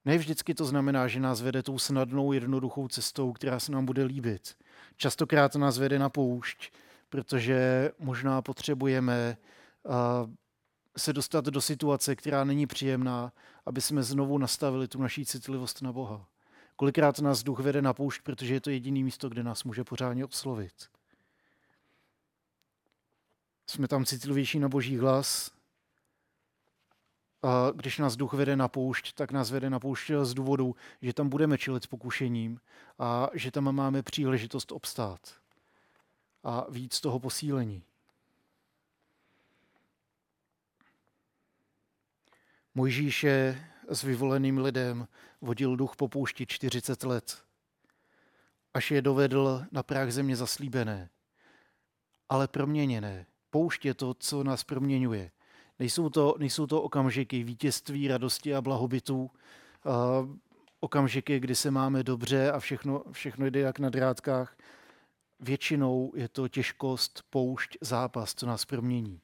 Ne 0.04 0.18
vždycky 0.18 0.54
to 0.54 0.64
znamená, 0.64 1.08
že 1.08 1.20
nás 1.20 1.40
vede 1.40 1.62
tou 1.62 1.78
snadnou, 1.78 2.32
jednoduchou 2.32 2.88
cestou, 2.88 3.32
která 3.32 3.60
se 3.60 3.72
nám 3.72 3.86
bude 3.86 4.04
líbit. 4.04 4.56
Častokrát 4.96 5.54
nás 5.54 5.78
vede 5.78 5.98
na 5.98 6.08
poušť, 6.08 6.72
protože 7.08 7.90
možná 7.98 8.42
potřebujeme 8.42 9.36
se 10.96 11.12
dostat 11.12 11.44
do 11.44 11.60
situace, 11.60 12.16
která 12.16 12.44
není 12.44 12.66
příjemná, 12.66 13.32
aby 13.66 13.80
jsme 13.80 14.02
znovu 14.02 14.38
nastavili 14.38 14.88
tu 14.88 15.02
naší 15.02 15.26
citlivost 15.26 15.82
na 15.82 15.92
Boha. 15.92 16.26
Kolikrát 16.76 17.18
nás 17.18 17.42
duch 17.42 17.60
vede 17.60 17.82
na 17.82 17.92
poušť, 17.92 18.22
protože 18.22 18.54
je 18.54 18.60
to 18.60 18.70
jediné 18.70 19.00
místo, 19.00 19.28
kde 19.28 19.42
nás 19.42 19.64
může 19.64 19.84
pořádně 19.84 20.24
oslovit. 20.24 20.72
Jsme 23.66 23.88
tam 23.88 24.04
citlivější 24.04 24.58
na 24.58 24.68
boží 24.68 24.98
hlas, 24.98 25.50
a 27.42 27.70
když 27.74 27.98
nás 27.98 28.16
duch 28.16 28.32
vede 28.32 28.56
na 28.56 28.68
poušť, 28.68 29.12
tak 29.12 29.32
nás 29.32 29.50
vede 29.50 29.70
na 29.70 29.80
poušť 29.80 30.10
z 30.22 30.34
důvodu, 30.34 30.76
že 31.02 31.12
tam 31.12 31.28
budeme 31.28 31.58
čelit 31.58 31.86
pokušením 31.86 32.60
a 32.98 33.28
že 33.34 33.50
tam 33.50 33.74
máme 33.74 34.02
příležitost 34.02 34.72
obstát 34.72 35.20
a 36.44 36.66
víc 36.70 37.00
toho 37.00 37.20
posílení. 37.20 37.82
Mojžíše 42.74 43.64
s 43.88 44.02
vyvoleným 44.02 44.58
lidem 44.58 45.08
vodil 45.40 45.76
duch 45.76 45.96
po 45.96 46.08
poušti 46.08 46.46
40 46.46 47.02
let, 47.02 47.42
až 48.74 48.90
je 48.90 49.02
dovedl 49.02 49.64
na 49.72 49.82
práh 49.82 50.10
země 50.10 50.36
zaslíbené, 50.36 51.10
ale 52.28 52.48
proměněné. 52.48 53.26
Poušť 53.50 53.84
je 53.84 53.94
to, 53.94 54.14
co 54.14 54.44
nás 54.44 54.64
proměňuje. 54.64 55.30
Nejsou 55.78 56.08
to, 56.08 56.34
nejsou 56.38 56.66
to 56.66 56.82
okamžiky 56.82 57.42
vítězství, 57.42 58.08
radosti 58.08 58.54
a 58.54 58.60
blahobytu, 58.60 59.20
uh, 59.20 59.30
okamžiky, 60.80 61.40
kdy 61.40 61.54
se 61.54 61.70
máme 61.70 62.02
dobře 62.02 62.52
a 62.52 62.60
všechno, 62.60 63.04
všechno 63.12 63.46
jde 63.46 63.60
jak 63.60 63.78
na 63.78 63.90
drátkách. 63.90 64.56
Většinou 65.40 66.12
je 66.16 66.28
to 66.28 66.48
těžkost, 66.48 67.22
poušť, 67.30 67.76
zápas, 67.80 68.34
co 68.34 68.46
nás 68.46 68.64
promění. 68.64 69.20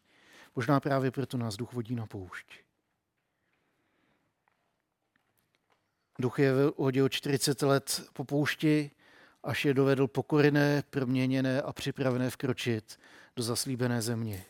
Možná 0.56 0.80
právě 0.80 1.10
proto 1.10 1.36
nás 1.36 1.56
duch 1.56 1.72
vodí 1.72 1.94
na 1.94 2.06
poušť. 2.06 2.67
Duch 6.20 6.38
je 6.38 6.52
hodil 6.76 7.08
40 7.08 7.62
let 7.62 8.02
po 8.12 8.24
poušti, 8.24 8.90
až 9.42 9.64
je 9.64 9.74
dovedl 9.74 10.06
pokorné, 10.06 10.82
proměněné 10.90 11.62
a 11.62 11.72
připravené 11.72 12.30
vkročit 12.30 12.98
do 13.36 13.42
zaslíbené 13.42 14.02
země. 14.02 14.44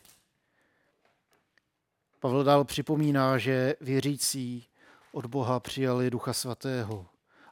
Pavel 2.20 2.44
dál 2.44 2.64
připomíná, 2.64 3.38
že 3.38 3.74
věřící 3.80 4.66
od 5.12 5.26
Boha 5.26 5.60
přijali 5.60 6.10
Ducha 6.10 6.32
Svatého, 6.32 7.06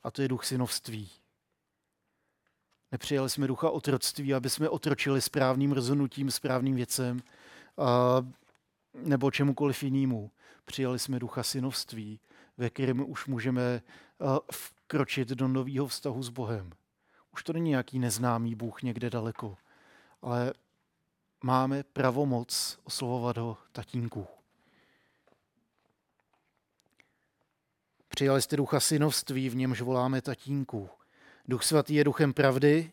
a 0.05 0.11
to 0.11 0.23
je 0.23 0.29
duch 0.29 0.45
synovství. 0.45 1.11
Nepřijali 2.93 3.31
jsme 3.31 3.47
ducha 3.47 3.71
otroctví, 3.71 4.35
aby 4.35 4.51
jsme 4.51 4.69
otročili 4.69 5.21
správným 5.21 5.73
rozhodnutím, 5.73 6.31
správným 6.31 6.77
věcem 6.77 7.21
a, 7.79 8.27
nebo 8.95 9.31
čemukoliv 9.31 9.83
jinému. 9.83 10.31
Přijali 10.65 10.99
jsme 10.99 11.19
ducha 11.19 11.43
synovství, 11.43 12.21
ve 12.57 12.71
kterém 12.71 13.11
už 13.11 13.27
můžeme 13.27 13.83
vkročit 14.53 15.29
do 15.29 15.49
nového 15.49 15.87
vztahu 15.87 16.23
s 16.23 16.29
Bohem. 16.29 16.71
Už 17.33 17.45
to 17.45 17.53
není 17.53 17.71
nějaký 17.71 17.99
neznámý 17.99 18.55
Bůh 18.55 18.83
někde 18.83 19.11
daleko, 19.11 19.57
ale 20.23 20.53
máme 21.45 21.83
pravomoc 21.83 22.79
oslovovat 22.85 23.37
ho 23.37 23.59
tatínku. 23.73 24.27
Přijali 28.09 28.43
jste 28.43 28.57
ducha 28.57 28.81
synovství, 28.81 29.49
v 29.49 29.57
němž 29.57 29.81
voláme 29.81 30.23
tatínku. 30.23 30.89
Duch 31.49 31.65
svatý 31.65 31.95
je 31.95 32.05
duchem 32.05 32.33
pravdy. 32.33 32.93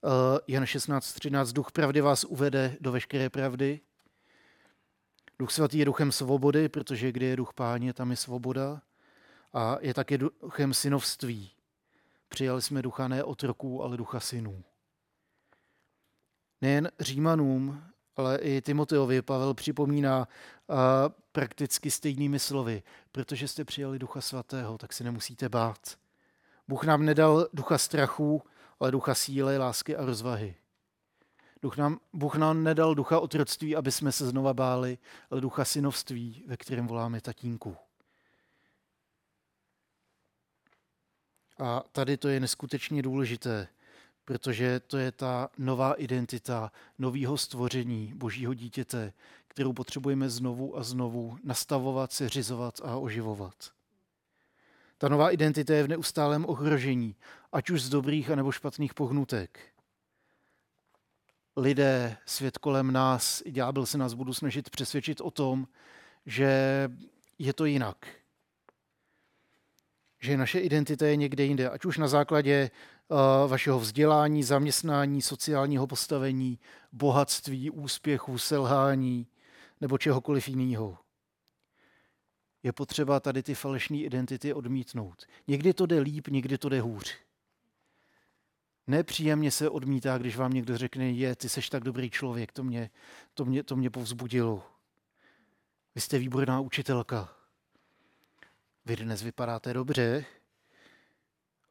Uh, 0.00 0.10
Jan 0.48 0.64
16.13. 0.64 1.52
Duch 1.52 1.72
pravdy 1.72 2.00
vás 2.00 2.24
uvede 2.24 2.76
do 2.80 2.92
veškeré 2.92 3.30
pravdy. 3.30 3.80
Duch 5.38 5.50
svatý 5.50 5.78
je 5.78 5.84
duchem 5.84 6.12
svobody, 6.12 6.68
protože 6.68 7.12
kde 7.12 7.26
je 7.26 7.36
duch 7.36 7.54
páně, 7.54 7.92
tam 7.92 8.10
je 8.10 8.16
svoboda. 8.16 8.82
A 9.52 9.76
je 9.80 9.94
také 9.94 10.18
duchem 10.18 10.74
synovství. 10.74 11.50
Přijali 12.28 12.62
jsme 12.62 12.82
ducha 12.82 13.08
ne 13.08 13.24
otroků, 13.24 13.82
ale 13.82 13.96
ducha 13.96 14.20
synů. 14.20 14.64
Nejen 16.60 16.90
Římanům, 17.00 17.82
ale 18.16 18.38
i 18.38 18.60
Timoteovi 18.60 19.22
Pavel 19.22 19.54
připomíná 19.54 20.28
a 20.68 21.10
prakticky 21.32 21.90
stejnými 21.90 22.38
slovy, 22.38 22.82
protože 23.12 23.48
jste 23.48 23.64
přijali 23.64 23.98
Ducha 23.98 24.20
Svatého, 24.20 24.78
tak 24.78 24.92
si 24.92 25.04
nemusíte 25.04 25.48
bát. 25.48 25.98
Bůh 26.68 26.84
nám 26.84 27.04
nedal 27.04 27.48
ducha 27.52 27.78
strachu, 27.78 28.42
ale 28.80 28.90
ducha 28.90 29.14
síly, 29.14 29.58
lásky 29.58 29.96
a 29.96 30.04
rozvahy. 30.04 30.56
Duch 31.62 31.76
nám, 31.76 32.00
Bůh 32.12 32.34
nám 32.34 32.64
nedal 32.64 32.94
ducha 32.94 33.20
otroctví, 33.20 33.76
aby 33.76 33.92
jsme 33.92 34.12
se 34.12 34.26
znova 34.26 34.54
báli, 34.54 34.98
ale 35.30 35.40
ducha 35.40 35.64
synovství, 35.64 36.44
ve 36.46 36.56
kterém 36.56 36.86
voláme 36.86 37.20
tatínku. 37.20 37.76
A 41.58 41.84
tady 41.92 42.16
to 42.16 42.28
je 42.28 42.40
neskutečně 42.40 43.02
důležité, 43.02 43.68
protože 44.24 44.80
to 44.80 44.98
je 44.98 45.12
ta 45.12 45.50
nová 45.58 45.94
identita 45.94 46.72
nového 46.98 47.38
stvoření 47.38 48.12
božího 48.14 48.54
dítěte, 48.54 49.12
kterou 49.48 49.72
potřebujeme 49.72 50.30
znovu 50.30 50.78
a 50.78 50.82
znovu 50.82 51.38
nastavovat, 51.44 52.12
seřizovat 52.12 52.80
a 52.84 52.96
oživovat. 52.96 53.54
Ta 54.98 55.08
nová 55.08 55.30
identita 55.30 55.74
je 55.74 55.82
v 55.82 55.88
neustálém 55.88 56.44
ohrožení, 56.48 57.16
ať 57.52 57.70
už 57.70 57.82
z 57.82 57.88
dobrých 57.88 58.30
anebo 58.30 58.52
špatných 58.52 58.94
pohnutek. 58.94 59.60
Lidé, 61.56 62.16
svět 62.26 62.58
kolem 62.58 62.92
nás, 62.92 63.42
ďábel 63.46 63.86
se 63.86 63.98
nás 63.98 64.14
budu 64.14 64.34
snažit 64.34 64.70
přesvědčit 64.70 65.20
o 65.20 65.30
tom, 65.30 65.68
že 66.26 66.88
je 67.38 67.52
to 67.52 67.64
jinak. 67.64 68.21
Že 70.22 70.36
naše 70.36 70.60
identita 70.60 71.06
je 71.06 71.16
někde 71.16 71.44
jinde, 71.44 71.70
ať 71.70 71.84
už 71.84 71.98
na 71.98 72.08
základě 72.08 72.70
vašeho 73.46 73.78
vzdělání, 73.78 74.42
zaměstnání, 74.42 75.22
sociálního 75.22 75.86
postavení, 75.86 76.58
bohatství, 76.92 77.70
úspěchu, 77.70 78.38
selhání 78.38 79.26
nebo 79.80 79.98
čehokoliv 79.98 80.48
jiného. 80.48 80.98
Je 82.62 82.72
potřeba 82.72 83.20
tady 83.20 83.42
ty 83.42 83.54
falešné 83.54 83.96
identity 83.96 84.54
odmítnout. 84.54 85.26
Někdy 85.48 85.74
to 85.74 85.86
jde 85.86 86.00
líp, 86.00 86.28
někdy 86.28 86.58
to 86.58 86.68
jde 86.68 86.80
hůř. 86.80 87.14
Nepříjemně 88.86 89.50
se 89.50 89.68
odmítá, 89.68 90.18
když 90.18 90.36
vám 90.36 90.52
někdo 90.52 90.78
řekne, 90.78 91.10
je, 91.10 91.36
ty 91.36 91.48
seš 91.48 91.68
tak 91.68 91.84
dobrý 91.84 92.10
člověk, 92.10 92.52
to 92.52 92.62
mě, 92.64 92.90
to 93.34 93.44
mě, 93.44 93.62
to 93.62 93.76
mě 93.76 93.90
povzbudilo. 93.90 94.62
Vy 95.94 96.00
jste 96.00 96.18
výborná 96.18 96.60
učitelka. 96.60 97.41
Vy 98.84 98.96
dnes 98.96 99.22
vypadáte 99.22 99.72
dobře, 99.74 100.24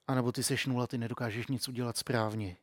a 0.07 0.15
nebo 0.15 0.31
ty 0.31 0.43
seš 0.43 0.65
nula, 0.65 0.87
ty 0.87 0.97
nedokážeš 0.97 1.47
nic 1.47 1.67
udělat 1.67 1.97
správně. 1.97 2.57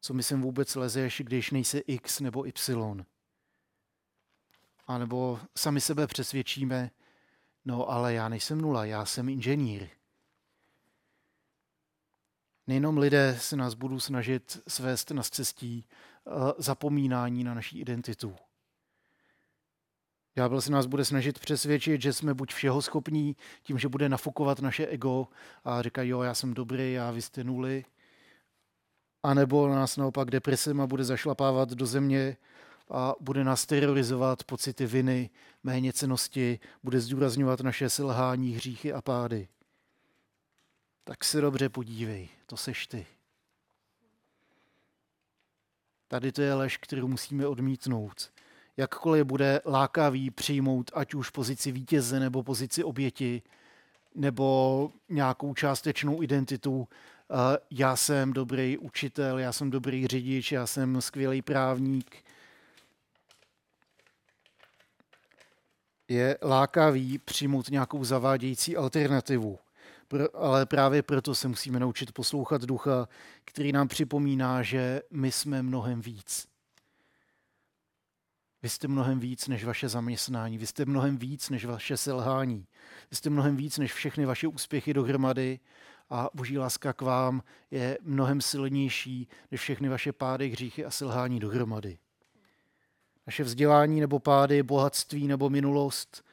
Co 0.00 0.14
mi 0.14 0.22
sem 0.22 0.42
vůbec 0.42 0.74
lezeš, 0.74 1.22
když 1.24 1.50
nejsi 1.50 1.78
X 1.78 2.20
nebo 2.20 2.46
Y? 2.46 3.04
A 4.86 4.98
nebo 4.98 5.40
sami 5.56 5.80
sebe 5.80 6.06
přesvědčíme, 6.06 6.90
No 7.64 7.90
ale 7.90 8.14
já 8.14 8.28
nejsem 8.28 8.60
nula, 8.60 8.84
já 8.84 9.04
jsem 9.04 9.28
inženýr. 9.28 9.88
Nejenom 12.66 12.98
lidé 12.98 13.38
se 13.40 13.56
nás 13.56 13.74
budou 13.74 14.00
snažit 14.00 14.62
svést 14.68 15.10
na 15.10 15.22
cestí 15.22 15.86
eh, 15.86 16.30
zapomínání 16.58 17.44
na 17.44 17.54
naší 17.54 17.80
identitu. 17.80 18.36
Ďábel 20.34 20.60
se 20.60 20.72
nás 20.72 20.86
bude 20.86 21.04
snažit 21.04 21.38
přesvědčit, 21.38 22.02
že 22.02 22.12
jsme 22.12 22.34
buď 22.34 22.52
všeho 22.54 22.82
schopní, 22.82 23.36
tím, 23.62 23.78
že 23.78 23.88
bude 23.88 24.08
nafukovat 24.08 24.60
naše 24.60 24.86
ego 24.86 25.28
a 25.64 25.82
říká, 25.82 26.02
jo, 26.02 26.22
já 26.22 26.34
jsem 26.34 26.54
dobrý, 26.54 26.92
já 26.92 27.10
vy 27.10 27.22
jste 27.22 27.44
nuly. 27.44 27.84
A 29.22 29.34
nebo 29.34 29.68
nás 29.68 29.96
naopak 29.96 30.30
depresem 30.30 30.82
bude 30.86 31.04
zašlapávat 31.04 31.68
do 31.68 31.86
země 31.86 32.36
a 32.90 33.14
bude 33.20 33.44
nás 33.44 33.66
terorizovat 33.66 34.44
pocity 34.44 34.86
viny, 34.86 35.30
méněcenosti, 35.62 36.60
bude 36.82 37.00
zdůrazňovat 37.00 37.60
naše 37.60 37.90
selhání, 37.90 38.50
hříchy 38.52 38.92
a 38.92 39.02
pády. 39.02 39.48
Tak 41.04 41.24
se 41.24 41.40
dobře 41.40 41.68
podívej, 41.68 42.28
to 42.46 42.56
seš 42.56 42.86
ty. 42.86 43.06
Tady 46.08 46.32
to 46.32 46.42
je 46.42 46.54
lež, 46.54 46.76
kterou 46.76 47.08
musíme 47.08 47.46
odmítnout. 47.46 48.32
Jakkoliv 48.80 49.24
bude 49.24 49.60
lákavý 49.66 50.30
přijmout 50.30 50.90
ať 50.94 51.14
už 51.14 51.30
pozici 51.30 51.72
vítěze 51.72 52.20
nebo 52.20 52.42
pozici 52.42 52.84
oběti, 52.84 53.42
nebo 54.14 54.90
nějakou 55.08 55.54
částečnou 55.54 56.22
identitu. 56.22 56.88
Já 57.70 57.96
jsem 57.96 58.32
dobrý 58.32 58.78
učitel, 58.78 59.38
já 59.38 59.52
jsem 59.52 59.70
dobrý 59.70 60.06
řidič, 60.06 60.52
já 60.52 60.66
jsem 60.66 61.00
skvělý 61.00 61.42
právník, 61.42 62.24
je 66.08 66.38
lákavý 66.42 67.18
přijmout 67.18 67.70
nějakou 67.70 68.04
zavádějící 68.04 68.76
alternativu. 68.76 69.58
Ale 70.34 70.66
právě 70.66 71.02
proto 71.02 71.34
se 71.34 71.48
musíme 71.48 71.80
naučit 71.80 72.12
poslouchat 72.12 72.62
ducha, 72.62 73.08
který 73.44 73.72
nám 73.72 73.88
připomíná, 73.88 74.62
že 74.62 75.02
my 75.10 75.32
jsme 75.32 75.62
mnohem 75.62 76.00
víc. 76.00 76.49
Vy 78.62 78.68
jste 78.68 78.88
mnohem 78.88 79.20
víc 79.20 79.48
než 79.48 79.64
vaše 79.64 79.88
zaměstnání, 79.88 80.58
vy 80.58 80.66
jste 80.66 80.84
mnohem 80.84 81.16
víc 81.16 81.50
než 81.50 81.64
vaše 81.64 81.96
selhání, 81.96 82.66
vy 83.10 83.16
jste 83.16 83.30
mnohem 83.30 83.56
víc 83.56 83.78
než 83.78 83.92
všechny 83.92 84.24
vaše 84.24 84.48
úspěchy 84.48 84.94
dohromady 84.94 85.60
a 86.10 86.30
boží 86.34 86.58
láska 86.58 86.92
k 86.92 87.02
vám 87.02 87.42
je 87.70 87.98
mnohem 88.02 88.40
silnější 88.40 89.28
než 89.50 89.60
všechny 89.60 89.88
vaše 89.88 90.12
pády, 90.12 90.48
hříchy 90.48 90.84
a 90.84 90.90
selhání 90.90 91.40
dohromady. 91.40 91.98
Naše 93.26 93.44
vzdělání 93.44 94.00
nebo 94.00 94.18
pády, 94.18 94.62
bohatství 94.62 95.26
nebo 95.26 95.50
minulost 95.50 96.24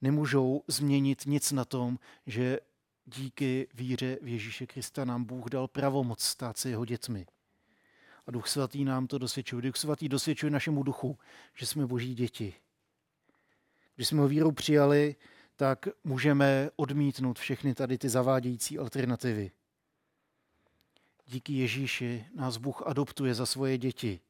nemůžou 0.00 0.62
změnit 0.68 1.22
nic 1.26 1.52
na 1.52 1.64
tom, 1.64 1.98
že 2.26 2.58
díky 3.04 3.68
víře 3.74 4.18
v 4.22 4.28
Ježíše 4.28 4.66
Krista 4.66 5.04
nám 5.04 5.24
Bůh 5.24 5.48
dal 5.50 5.68
pravomoc 5.68 6.22
stát 6.22 6.56
se 6.56 6.70
jeho 6.70 6.84
dětmi. 6.84 7.26
A 8.26 8.30
Duch 8.30 8.48
Svatý 8.48 8.84
nám 8.84 9.06
to 9.06 9.18
dosvědčuje. 9.18 9.62
Duch 9.62 9.76
Svatý 9.76 10.08
dosvědčuje 10.08 10.50
našemu 10.50 10.82
duchu, 10.82 11.18
že 11.54 11.66
jsme 11.66 11.86
boží 11.86 12.14
děti. 12.14 12.54
Když 13.96 14.08
jsme 14.08 14.20
ho 14.20 14.28
vírou 14.28 14.52
přijali, 14.52 15.16
tak 15.56 15.88
můžeme 16.04 16.70
odmítnout 16.76 17.38
všechny 17.38 17.74
tady 17.74 17.98
ty 17.98 18.08
zavádějící 18.08 18.78
alternativy. 18.78 19.50
Díky 21.26 21.52
Ježíši 21.52 22.26
nás 22.34 22.56
Bůh 22.56 22.82
adoptuje 22.86 23.34
za 23.34 23.46
svoje 23.46 23.78
děti. 23.78 24.20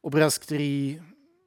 Obraz, 0.00 0.38
který 0.38 1.02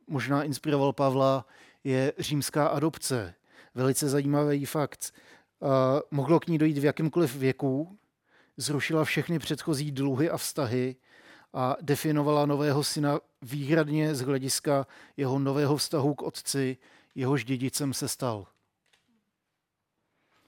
možná 0.08 0.44
inspiroval 0.44 0.94
Pavla, 0.94 1.46
je 1.84 2.14
římská 2.20 2.68
adopce. 2.68 3.36
Velice 3.76 4.10
zajímavý 4.10 4.66
fakt. 4.66 5.14
Mohlo 6.12 6.40
k 6.40 6.48
ní 6.48 6.58
dojít 6.58 6.78
v 6.78 6.86
jakýmkoliv 6.86 7.36
věku, 7.36 7.98
zrušila 8.58 9.06
všechny 9.06 9.40
předchozí 9.40 9.92
dluhy 9.92 10.30
a 10.30 10.38
vztahy 10.38 10.96
a 11.54 11.76
definovala 11.82 12.46
nového 12.46 12.84
syna 12.84 13.20
výhradně 13.42 14.16
z 14.16 14.22
hlediska 14.22 14.88
jeho 15.18 15.40
nového 15.40 15.78
vztahu 15.78 16.16
k 16.16 16.22
otci, 16.22 16.78
jehož 17.16 17.46
dědicem 17.46 17.94
se 17.94 18.08
stal. 18.08 18.48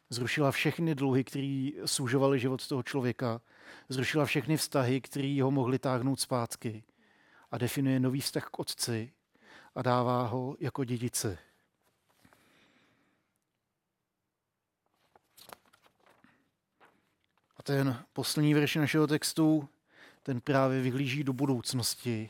Zrušila 0.10 0.52
všechny 0.52 0.96
dluhy, 0.96 1.24
které 1.24 1.70
sužovaly 1.86 2.40
život 2.40 2.68
toho 2.68 2.84
člověka, 2.84 3.42
zrušila 3.90 4.26
všechny 4.26 4.58
vztahy, 4.58 5.02
které 5.02 5.40
ho 5.42 5.52
mohly 5.52 5.80
táhnout 5.80 6.20
zpátky 6.20 6.84
a 7.52 7.58
definuje 7.58 8.00
nový 8.00 8.22
vztah 8.22 8.46
k 8.50 8.60
otci 8.60 9.14
a 9.76 9.82
dává 9.82 10.28
ho 10.28 10.58
jako 10.60 10.84
dědice. 10.84 11.38
A 17.58 17.64
ten 17.64 18.06
poslední 18.14 18.54
verš 18.54 18.76
našeho 18.76 19.08
textu, 19.08 19.70
ten 20.26 20.42
právě 20.42 20.82
vyhlíží 20.82 21.24
do 21.24 21.34
budoucnosti 21.34 22.30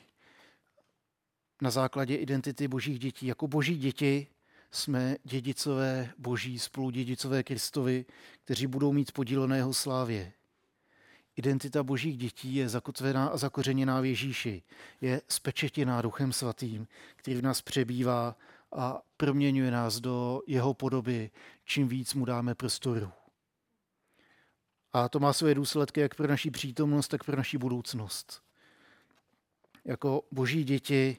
na 1.61 1.71
základě 1.71 2.15
identity 2.15 2.67
božích 2.67 2.99
dětí. 2.99 3.27
Jako 3.27 3.47
boží 3.47 3.77
děti 3.77 4.27
jsme 4.71 5.15
dědicové 5.23 6.09
boží, 6.17 6.59
spoludědicové 6.59 7.43
Kristovi, 7.43 8.05
kteří 8.43 8.67
budou 8.67 8.93
mít 8.93 9.11
podíl 9.11 9.47
na 9.47 9.55
jeho 9.55 9.73
slávě. 9.73 10.33
Identita 11.35 11.83
božích 11.83 12.17
dětí 12.17 12.55
je 12.55 12.69
zakotvená 12.69 13.27
a 13.27 13.37
zakořeněná 13.37 14.01
v 14.01 14.05
Ježíši. 14.05 14.63
Je 15.01 15.21
spečetěná 15.27 16.01
Duchem 16.01 16.33
Svatým, 16.33 16.87
který 17.15 17.37
v 17.37 17.43
nás 17.43 17.61
přebývá 17.61 18.35
a 18.71 19.01
proměňuje 19.17 19.71
nás 19.71 19.99
do 19.99 20.41
jeho 20.47 20.73
podoby, 20.73 21.29
čím 21.65 21.87
víc 21.87 22.13
mu 22.13 22.25
dáme 22.25 22.55
prostoru. 22.55 23.11
A 24.95 25.09
to 25.09 25.19
má 25.19 25.33
svoje 25.33 25.55
důsledky 25.55 25.99
jak 25.99 26.15
pro 26.15 26.27
naši 26.27 26.51
přítomnost, 26.51 27.07
tak 27.07 27.23
pro 27.23 27.37
naši 27.37 27.57
budoucnost. 27.57 28.41
Jako 29.85 30.23
boží 30.31 30.63
děti 30.63 31.17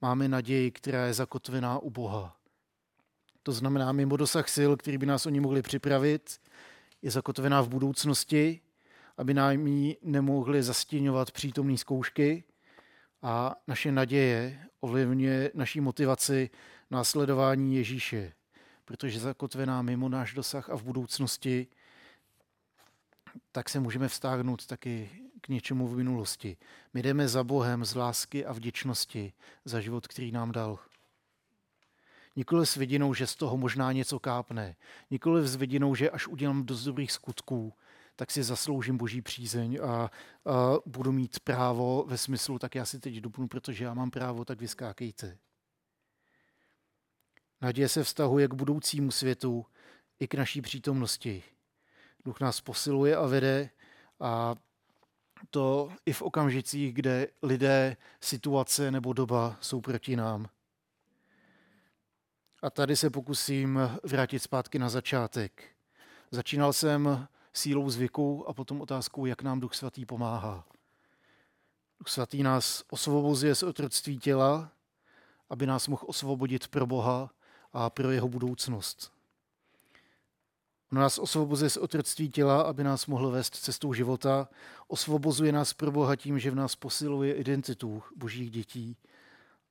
máme 0.00 0.28
naději, 0.28 0.70
která 0.70 1.06
je 1.06 1.14
zakotvená 1.14 1.78
u 1.78 1.90
Boha. 1.90 2.36
To 3.42 3.52
znamená, 3.52 3.92
mimo 3.92 4.16
dosah 4.16 4.48
sil, 4.56 4.70
který 4.76 4.98
by 4.98 5.06
nás 5.06 5.26
oni 5.26 5.40
mohli 5.40 5.62
připravit, 5.62 6.40
je 7.02 7.10
zakotvená 7.10 7.60
v 7.60 7.68
budoucnosti, 7.68 8.60
aby 9.16 9.34
nám 9.34 9.66
ji 9.66 9.96
nemohli 10.02 10.62
zastíňovat 10.62 11.30
přítomné 11.30 11.78
zkoušky 11.78 12.44
a 13.22 13.56
naše 13.66 13.92
naděje 13.92 14.66
ovlivňuje 14.80 15.50
naší 15.54 15.80
motivaci 15.80 16.50
následování 16.90 17.76
Ježíše, 17.76 18.32
protože 18.84 19.20
zakotvená 19.20 19.82
mimo 19.82 20.08
náš 20.08 20.34
dosah 20.34 20.70
a 20.70 20.76
v 20.76 20.82
budoucnosti, 20.82 21.66
tak 23.52 23.68
se 23.68 23.80
můžeme 23.80 24.08
vztáhnout 24.08 24.66
taky 24.66 25.10
k 25.40 25.48
něčemu 25.48 25.88
v 25.88 25.96
minulosti. 25.96 26.56
My 26.94 27.02
jdeme 27.02 27.28
za 27.28 27.44
Bohem 27.44 27.84
z 27.84 27.94
lásky 27.94 28.46
a 28.46 28.52
vděčnosti 28.52 29.32
za 29.64 29.80
život, 29.80 30.06
který 30.06 30.32
nám 30.32 30.52
dal. 30.52 30.78
Nikoli 32.36 32.66
s 32.66 32.76
vidinou, 32.76 33.14
že 33.14 33.26
z 33.26 33.36
toho 33.36 33.56
možná 33.56 33.92
něco 33.92 34.18
kápne. 34.18 34.76
Nikoli 35.10 35.48
s 35.48 35.56
vidinou, 35.56 35.94
že 35.94 36.10
až 36.10 36.26
udělám 36.28 36.66
dost 36.66 36.84
dobrých 36.84 37.12
skutků, 37.12 37.74
tak 38.16 38.30
si 38.30 38.42
zasloužím 38.42 38.96
boží 38.96 39.22
přízeň 39.22 39.78
a, 39.82 39.86
a 39.86 40.10
budu 40.86 41.12
mít 41.12 41.40
právo 41.40 42.04
ve 42.08 42.18
smyslu, 42.18 42.58
tak 42.58 42.74
já 42.74 42.84
si 42.84 43.00
teď 43.00 43.14
dupnu, 43.14 43.48
protože 43.48 43.84
já 43.84 43.94
mám 43.94 44.10
právo, 44.10 44.44
tak 44.44 44.60
vyskákejte. 44.60 45.38
Naděje 47.60 47.88
se 47.88 48.04
vztahuje 48.04 48.48
k 48.48 48.54
budoucímu 48.54 49.10
světu 49.10 49.66
i 50.20 50.28
k 50.28 50.34
naší 50.34 50.62
přítomnosti. 50.62 51.42
Duch 52.24 52.40
nás 52.40 52.60
posiluje 52.60 53.16
a 53.16 53.26
vede 53.26 53.70
a 54.20 54.54
to 55.50 55.92
i 56.06 56.12
v 56.12 56.22
okamžicích, 56.22 56.94
kde 56.94 57.28
lidé, 57.42 57.96
situace 58.20 58.90
nebo 58.90 59.12
doba 59.12 59.56
jsou 59.60 59.80
proti 59.80 60.16
nám. 60.16 60.48
A 62.62 62.70
tady 62.70 62.96
se 62.96 63.10
pokusím 63.10 63.80
vrátit 64.02 64.38
zpátky 64.38 64.78
na 64.78 64.88
začátek. 64.88 65.64
Začínal 66.30 66.72
jsem 66.72 67.28
sílou 67.52 67.90
zvyku 67.90 68.48
a 68.48 68.52
potom 68.52 68.80
otázkou, 68.80 69.26
jak 69.26 69.42
nám 69.42 69.60
Duch 69.60 69.74
Svatý 69.74 70.06
pomáhá. 70.06 70.64
Duch 71.98 72.08
Svatý 72.08 72.42
nás 72.42 72.84
osvobozuje 72.90 73.54
z 73.54 73.62
otroctví 73.62 74.18
těla, 74.18 74.72
aby 75.50 75.66
nás 75.66 75.88
mohl 75.88 76.02
osvobodit 76.06 76.68
pro 76.68 76.86
Boha 76.86 77.30
a 77.72 77.90
pro 77.90 78.10
jeho 78.10 78.28
budoucnost. 78.28 79.12
On 80.92 80.98
nás 80.98 81.18
osvobozuje 81.18 81.70
z 81.70 81.76
otroctví 81.76 82.28
těla, 82.28 82.62
aby 82.62 82.84
nás 82.84 83.06
mohl 83.06 83.30
vést 83.30 83.56
cestou 83.56 83.92
života. 83.92 84.48
Osvobozuje 84.88 85.52
nás 85.52 85.72
pro 85.72 85.90
Boha 85.90 86.16
tím, 86.16 86.38
že 86.38 86.50
v 86.50 86.54
nás 86.54 86.76
posiluje 86.76 87.34
identitu 87.34 88.02
božích 88.16 88.50
dětí 88.50 88.96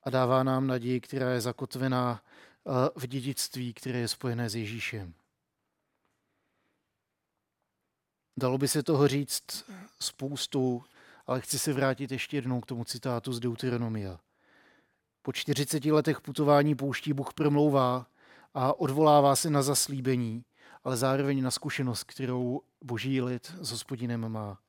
a 0.04 0.10
dává 0.10 0.44
nám 0.44 0.68
naději, 0.68 1.02
která 1.02 1.32
je 1.32 1.42
zakotvená 1.42 2.22
eh, 2.22 2.72
v 2.96 3.08
dědictví, 3.08 3.74
které 3.74 4.00
je 4.00 4.08
spojené 4.08 4.50
s 4.50 4.56
Ježíšem. 4.56 5.14
Dalo 8.40 8.58
by 8.58 8.68
se 8.68 8.84
toho 8.84 9.08
říct 9.08 9.64
spoustu, 10.00 10.84
ale 11.28 11.42
chci 11.42 11.60
se 11.60 11.74
vrátit 11.74 12.12
ještě 12.12 12.38
jednou 12.38 12.62
k 12.62 12.66
tomu 12.66 12.84
citátu 12.84 13.34
z 13.34 13.40
Deuteronomia. 13.40 14.20
Po 15.22 15.34
40 15.34 15.86
letech 15.86 16.22
putování 16.22 16.76
pouští 16.76 17.14
Bůh 17.14 17.34
promlouvá 17.34 18.08
a 18.54 18.80
odvolává 18.80 19.36
se 19.36 19.50
na 19.50 19.62
zaslíbení, 19.62 20.44
ale 20.84 20.98
zároveň 20.98 21.44
na 21.44 21.52
zkušenost, 21.52 22.04
kterou 22.04 22.62
boží 22.82 23.22
lid 23.22 23.54
s 23.62 23.72
hospodinem 23.72 24.30
má. 24.30 24.60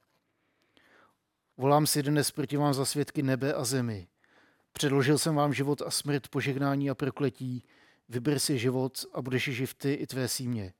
Volám 1.56 1.86
si 1.86 2.02
dnes 2.02 2.30
proti 2.30 2.56
vám 2.56 2.74
za 2.74 2.84
svědky 2.84 3.22
nebe 3.22 3.54
a 3.54 3.64
zemi. 3.64 4.08
Předložil 4.72 5.18
jsem 5.18 5.34
vám 5.34 5.52
život 5.52 5.82
a 5.82 5.90
smrt, 5.90 6.28
požehnání 6.28 6.90
a 6.90 6.94
prokletí. 6.94 7.64
Vyber 8.08 8.38
si 8.38 8.58
život 8.58 9.04
a 9.14 9.22
budeš 9.22 9.44
živ 9.44 9.74
ty 9.74 9.92
i 9.92 10.06
tvé 10.06 10.28
símě. 10.28 10.72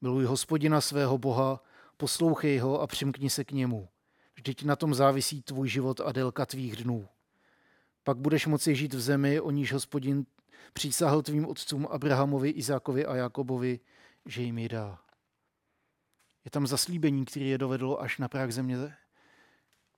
Miluj 0.00 0.24
hospodina 0.24 0.80
svého 0.80 1.18
Boha, 1.18 1.62
poslouchej 1.96 2.58
ho 2.58 2.80
a 2.80 2.86
přimkni 2.86 3.30
se 3.30 3.44
k 3.44 3.52
němu. 3.52 3.88
Vždyť 4.34 4.64
na 4.64 4.76
tom 4.76 4.94
závisí 4.94 5.42
tvůj 5.42 5.68
život 5.68 6.00
a 6.00 6.12
délka 6.12 6.46
tvých 6.46 6.76
dnů. 6.76 7.08
Pak 8.04 8.16
budeš 8.16 8.46
moci 8.46 8.74
žít 8.74 8.94
v 8.94 9.00
zemi, 9.00 9.40
o 9.40 9.50
níž 9.50 9.72
hospodin 9.72 10.26
přísahl 10.72 11.22
tvým 11.22 11.46
otcům 11.46 11.88
Abrahamovi, 11.90 12.50
Izákovi 12.50 13.06
a 13.06 13.16
Jakobovi, 13.16 13.80
že 14.26 14.42
jim 14.42 14.58
ji 14.58 14.68
dá. 14.68 14.98
Je 16.44 16.50
tam 16.50 16.66
zaslíbení, 16.66 17.24
které 17.24 17.44
je 17.44 17.58
dovedlo 17.58 18.00
až 18.00 18.18
na 18.18 18.28
práh 18.28 18.52
země. 18.52 18.96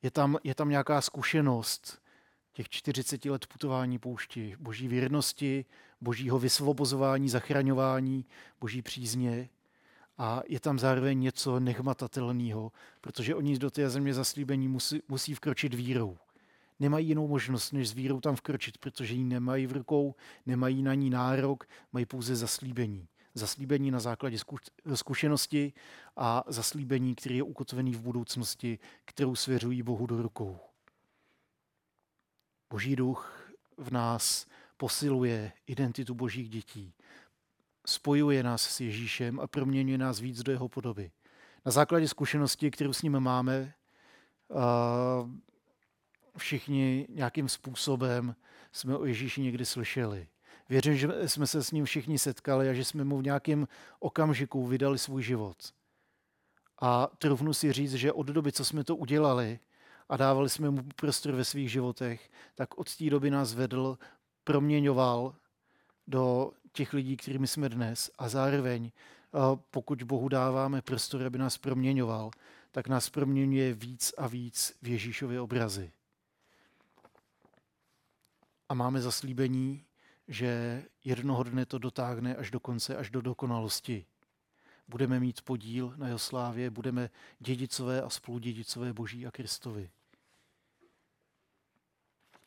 Je 0.02 0.10
tam, 0.10 0.36
je 0.44 0.54
tam 0.54 0.68
nějaká 0.68 1.00
zkušenost 1.00 2.02
těch 2.52 2.68
40 2.68 3.24
let 3.24 3.46
putování 3.46 3.98
poušti, 3.98 4.56
boží 4.60 4.88
věrnosti, 4.88 5.64
božího 6.00 6.38
vysvobozování, 6.38 7.28
zachraňování, 7.28 8.24
boží 8.60 8.82
přízně. 8.82 9.48
A 10.18 10.42
je 10.48 10.60
tam 10.60 10.78
zároveň 10.78 11.20
něco 11.20 11.60
nehmatatelného, 11.60 12.72
protože 13.00 13.34
oni 13.34 13.58
do 13.58 13.70
té 13.70 13.90
země 13.90 14.14
zaslíbení 14.14 14.68
musí, 14.68 15.02
musí 15.08 15.34
vkročit 15.34 15.74
vírou 15.74 16.18
nemají 16.80 17.08
jinou 17.08 17.28
možnost, 17.28 17.72
než 17.72 17.88
s 17.88 17.92
vírou 17.92 18.20
tam 18.20 18.36
vkročit, 18.36 18.78
protože 18.78 19.14
ji 19.14 19.24
nemají 19.24 19.66
v 19.66 19.72
rukou, 19.72 20.14
nemají 20.46 20.82
na 20.82 20.94
ní 20.94 21.10
nárok, 21.10 21.68
mají 21.92 22.06
pouze 22.06 22.36
zaslíbení. 22.36 23.08
Zaslíbení 23.38 23.90
na 23.90 24.00
základě 24.00 24.38
zkušenosti 24.94 25.72
a 26.16 26.44
zaslíbení, 26.46 27.14
který 27.14 27.36
je 27.36 27.42
ukotvený 27.42 27.92
v 27.94 28.00
budoucnosti, 28.00 28.78
kterou 29.04 29.34
svěřují 29.34 29.82
Bohu 29.82 30.06
do 30.06 30.22
rukou. 30.22 30.58
Boží 32.70 32.96
duch 32.96 33.50
v 33.76 33.90
nás 33.90 34.46
posiluje 34.76 35.52
identitu 35.66 36.14
božích 36.14 36.50
dětí, 36.50 36.94
spojuje 37.86 38.42
nás 38.42 38.62
s 38.62 38.80
Ježíšem 38.80 39.40
a 39.40 39.46
proměňuje 39.46 39.98
nás 39.98 40.20
víc 40.20 40.42
do 40.42 40.52
jeho 40.52 40.68
podoby. 40.68 41.10
Na 41.64 41.72
základě 41.72 42.08
zkušenosti, 42.08 42.70
kterou 42.70 42.92
s 42.92 43.02
ním 43.02 43.20
máme, 43.20 43.74
všichni 46.38 47.06
nějakým 47.10 47.48
způsobem 47.48 48.36
jsme 48.72 48.96
o 48.96 49.04
Ježíši 49.04 49.40
někdy 49.40 49.66
slyšeli. 49.66 50.28
Věřím, 50.68 50.96
že 50.96 51.28
jsme 51.28 51.46
se 51.46 51.64
s 51.64 51.70
ním 51.70 51.84
všichni 51.84 52.18
setkali 52.18 52.68
a 52.68 52.72
že 52.72 52.84
jsme 52.84 53.04
mu 53.04 53.18
v 53.18 53.22
nějakém 53.22 53.68
okamžiku 54.00 54.66
vydali 54.66 54.98
svůj 54.98 55.22
život. 55.22 55.56
A 56.80 57.06
trufnu 57.18 57.54
si 57.54 57.72
říct, 57.72 57.94
že 57.94 58.12
od 58.12 58.26
doby, 58.26 58.52
co 58.52 58.64
jsme 58.64 58.84
to 58.84 58.96
udělali 58.96 59.58
a 60.08 60.16
dávali 60.16 60.48
jsme 60.48 60.70
mu 60.70 60.82
prostor 60.96 61.34
ve 61.34 61.44
svých 61.44 61.70
životech, 61.70 62.30
tak 62.54 62.78
od 62.78 62.96
té 62.96 63.10
doby 63.10 63.30
nás 63.30 63.54
vedl, 63.54 63.98
proměňoval 64.44 65.34
do 66.06 66.52
těch 66.72 66.92
lidí, 66.92 67.16
kterými 67.16 67.46
jsme 67.46 67.68
dnes 67.68 68.10
a 68.18 68.28
zároveň, 68.28 68.90
pokud 69.70 70.02
Bohu 70.02 70.28
dáváme 70.28 70.82
prostor, 70.82 71.22
aby 71.22 71.38
nás 71.38 71.58
proměňoval, 71.58 72.30
tak 72.70 72.88
nás 72.88 73.10
proměňuje 73.10 73.74
víc 73.74 74.14
a 74.18 74.26
víc 74.26 74.72
v 74.82 74.88
Ježíšově 74.88 75.40
obrazy 75.40 75.92
a 78.68 78.74
máme 78.74 79.00
zaslíbení, 79.00 79.85
že 80.28 80.82
jednoho 81.04 81.42
dne 81.42 81.66
to 81.66 81.78
dotáhne 81.78 82.36
až 82.36 82.50
do 82.50 82.60
konce, 82.60 82.96
až 82.96 83.10
do 83.10 83.20
dokonalosti. 83.20 84.06
Budeme 84.88 85.20
mít 85.20 85.42
podíl 85.42 85.94
na 85.96 86.06
jeho 86.06 86.18
slávě, 86.18 86.70
budeme 86.70 87.10
dědicové 87.38 88.02
a 88.02 88.10
spoludědicové 88.10 88.92
Boží 88.92 89.26
a 89.26 89.30
Kristovi. 89.30 89.90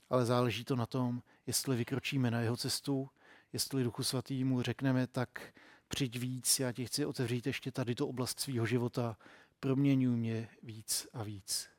Ale 0.10 0.26
záleží 0.26 0.66
to 0.66 0.76
na 0.76 0.86
tom, 0.86 1.22
jestli 1.48 1.78
vykročíme 1.78 2.32
na 2.32 2.42
jeho 2.42 2.58
cestu, 2.58 3.10
jestli 3.54 3.84
Duchu 3.84 4.04
Svatýmu 4.04 4.62
řekneme, 4.62 5.08
tak 5.08 5.54
přijď 5.88 6.20
víc, 6.20 6.60
já 6.60 6.72
ti 6.72 6.86
chci 6.86 7.06
otevřít 7.06 7.48
ještě 7.48 7.72
tady 7.72 7.96
tu 7.96 8.06
oblast 8.06 8.40
svého 8.40 8.66
života, 8.66 9.18
proměňuj 9.60 10.16
mě 10.16 10.50
víc 10.64 11.08
a 11.14 11.24
víc. 11.24 11.70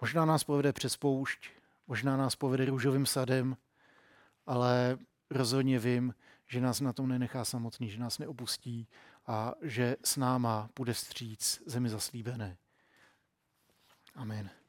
Možná 0.00 0.24
nás 0.24 0.44
povede 0.44 0.72
přes 0.72 0.96
poušť, 0.96 1.50
Možná 1.86 2.16
nás 2.16 2.36
povede 2.36 2.64
růžovým 2.64 3.06
sadem, 3.06 3.56
ale 4.46 4.98
rozhodně 5.30 5.78
vím, 5.78 6.14
že 6.46 6.60
nás 6.60 6.80
na 6.80 6.92
tom 6.92 7.08
nenechá 7.08 7.44
samotný, 7.44 7.90
že 7.90 7.98
nás 7.98 8.18
neopustí 8.18 8.88
a 9.26 9.52
že 9.62 9.96
s 10.04 10.16
náma 10.16 10.70
bude 10.76 10.92
vstříc 10.92 11.62
zemi 11.66 11.88
zaslíbené. 11.88 12.56
Amen. 14.14 14.61